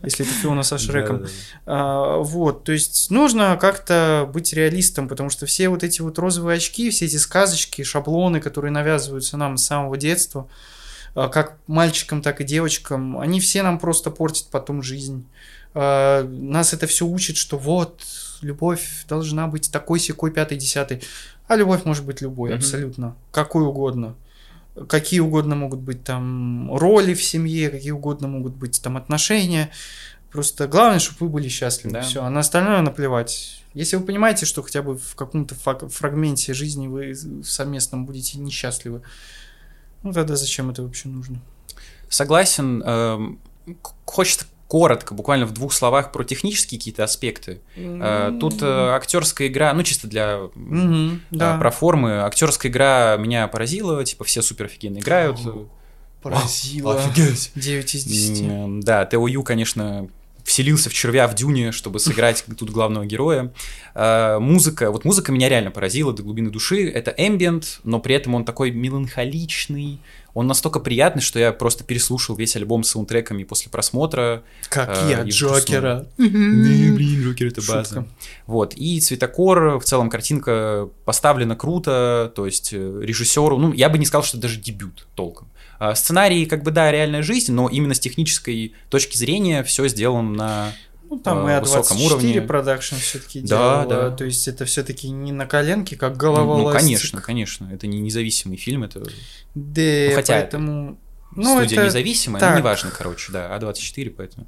[0.03, 1.27] если это Фиона со Шреком.
[1.67, 6.57] А, вот, то есть нужно как-то быть реалистом, потому что все вот эти вот розовые
[6.57, 10.49] очки, все эти сказочки, шаблоны, которые навязываются нам с самого детства,
[11.15, 15.27] как мальчикам, так и девочкам, они все нам просто портят потом жизнь.
[15.75, 18.03] А, Нас это все учит, что вот,
[18.41, 21.03] любовь должна быть такой, секой, пятый, десятый.
[21.49, 22.59] А любовь может быть любой, Мгм.
[22.59, 23.17] абсолютно.
[23.31, 24.15] Какой угодно.
[24.89, 29.71] Какие угодно могут быть там роли в семье, какие угодно могут быть там отношения.
[30.31, 31.93] Просто главное, чтобы вы были счастливы.
[31.93, 32.01] Да.
[32.01, 33.63] Все, а на остальное наплевать.
[33.75, 35.55] Если вы понимаете, что хотя бы в каком-то
[35.91, 39.03] фрагменте жизни вы совместном будете несчастливы,
[40.03, 41.41] ну тогда зачем это вообще нужно?
[42.09, 42.83] Согласен.
[42.85, 43.39] эм,
[44.05, 47.61] Хочется коротко, буквально в двух словах про технические какие-то аспекты.
[47.77, 51.59] Э, Тут э, актерская игра, ну чисто для э, да.
[51.59, 52.23] про формы.
[52.23, 55.39] Актерская игра меня поразила, типа все супер офигенно играют.
[56.23, 56.95] Поразило.
[56.99, 57.51] Офигеть.
[57.55, 58.43] 9 из 10.
[58.43, 60.09] М, Да, Тео Ю, конечно,
[60.45, 63.53] вселился в червя в дюне, чтобы сыграть тут главного героя.
[63.95, 66.89] Э, Музыка, вот музыка меня реально поразила до глубины души.
[66.89, 69.99] Это эмбиент, но при этом он такой меланхоличный.
[70.35, 74.43] Он настолько приятный, что я просто переслушал весь альбом с саундтреками после просмотра.
[74.69, 76.07] Как э, я, Джокера.
[76.17, 78.07] Не, блин, Джокер это база.
[78.47, 83.99] Вот, и цветокор, в целом картинка поставлена круто, то есть э, режиссеру, ну, я бы
[83.99, 85.49] не сказал, что это даже дебют толком.
[85.79, 90.31] А Сценарий, как бы, да, реальная жизнь, но именно с технической точки зрения все сделано
[90.31, 90.73] на...
[91.13, 92.41] Ну, там э, и высоком А24 уровне.
[92.41, 94.11] продакшн все-таки Да, делала.
[94.11, 94.17] да.
[94.17, 96.81] То есть это все-таки не на коленке, как Ну, голова ну, ластик.
[96.81, 99.11] конечно, конечно, это не независимый фильм, это Да,
[100.09, 100.99] Ну, хотя поэтому...
[101.35, 102.53] Ну, студия это независимая, так.
[102.53, 104.47] но неважно, короче, да, А24, поэтому...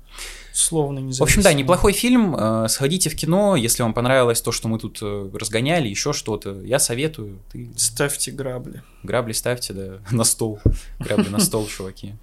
[0.55, 4.53] словно не В общем, да, неплохой фильм, э, сходите в кино, если вам понравилось то,
[4.53, 8.83] что мы тут э, разгоняли, еще что-то, я советую, ты Ставьте грабли.
[9.03, 10.61] Грабли ставьте, да, на стол.
[10.99, 12.15] Грабли на стол, чуваки.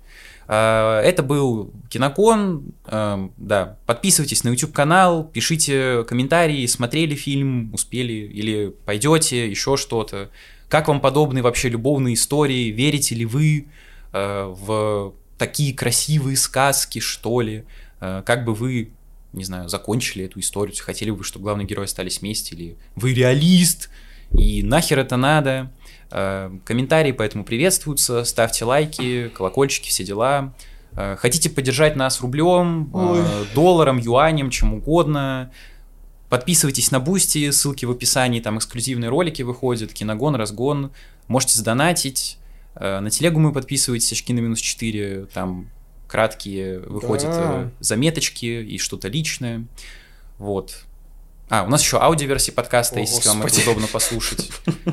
[0.54, 2.74] А, Это был Кинокон.
[2.88, 10.30] Эм, Да, подписывайтесь на YouTube канал, пишите комментарии, смотрели фильм, успели или пойдете, еще что-то.
[10.68, 12.70] Как вам подобные вообще любовные истории?
[12.70, 13.68] Верите ли вы
[14.12, 17.64] э, в такие красивые сказки, что ли?
[18.02, 18.90] Э, Как бы вы,
[19.32, 20.76] не знаю, закончили эту историю?
[20.78, 22.56] Хотели бы вы, чтобы главные герои остались вместе?
[22.56, 23.90] Или вы реалист?
[24.38, 25.72] И нахер это надо?
[26.12, 30.54] Э, Комментарии поэтому приветствуются, ставьте лайки, колокольчики, все дела.
[30.94, 33.20] Э, Хотите поддержать нас рублем, Ой.
[33.22, 35.52] э, долларом, юанем, чем угодно.
[36.30, 40.92] Подписывайтесь на Boosty, ссылки в описании, там эксклюзивные ролики выходят, киногон, разгон.
[41.28, 42.38] Можете задонатить.
[42.76, 45.70] Э, На телегу мы подписывайтесь, очки на минус 4, там
[46.08, 47.72] краткие выходят Да.
[47.80, 49.66] заметочки и что-то личное.
[50.38, 50.84] Вот.
[51.52, 54.50] А, у нас еще аудиоверсии подкаста, О, если вам это удобно послушать.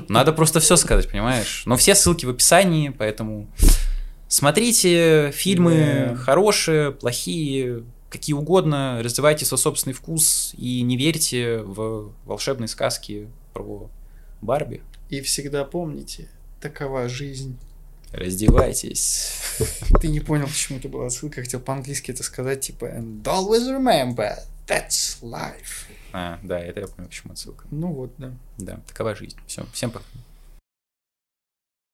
[0.08, 1.62] Надо просто все сказать, понимаешь?
[1.66, 3.46] Но все ссылки в описании, поэтому
[4.26, 12.66] смотрите фильмы хорошие, плохие, какие угодно, развивайте свой собственный вкус и не верьте в волшебные
[12.66, 13.88] сказки про
[14.40, 14.82] Барби.
[15.10, 16.28] И всегда помните,
[16.60, 17.56] такова жизнь.
[18.10, 19.30] Раздевайтесь.
[20.00, 24.38] Ты не понял, почему это была ссылка, хотел по-английски это сказать, типа And always remember,
[24.66, 25.87] that's life.
[26.12, 27.66] А, да, это я понял, почему отсылка.
[27.70, 28.32] Ну вот, да.
[28.58, 29.38] Да, такова жизнь.
[29.46, 30.04] Все, всем пока.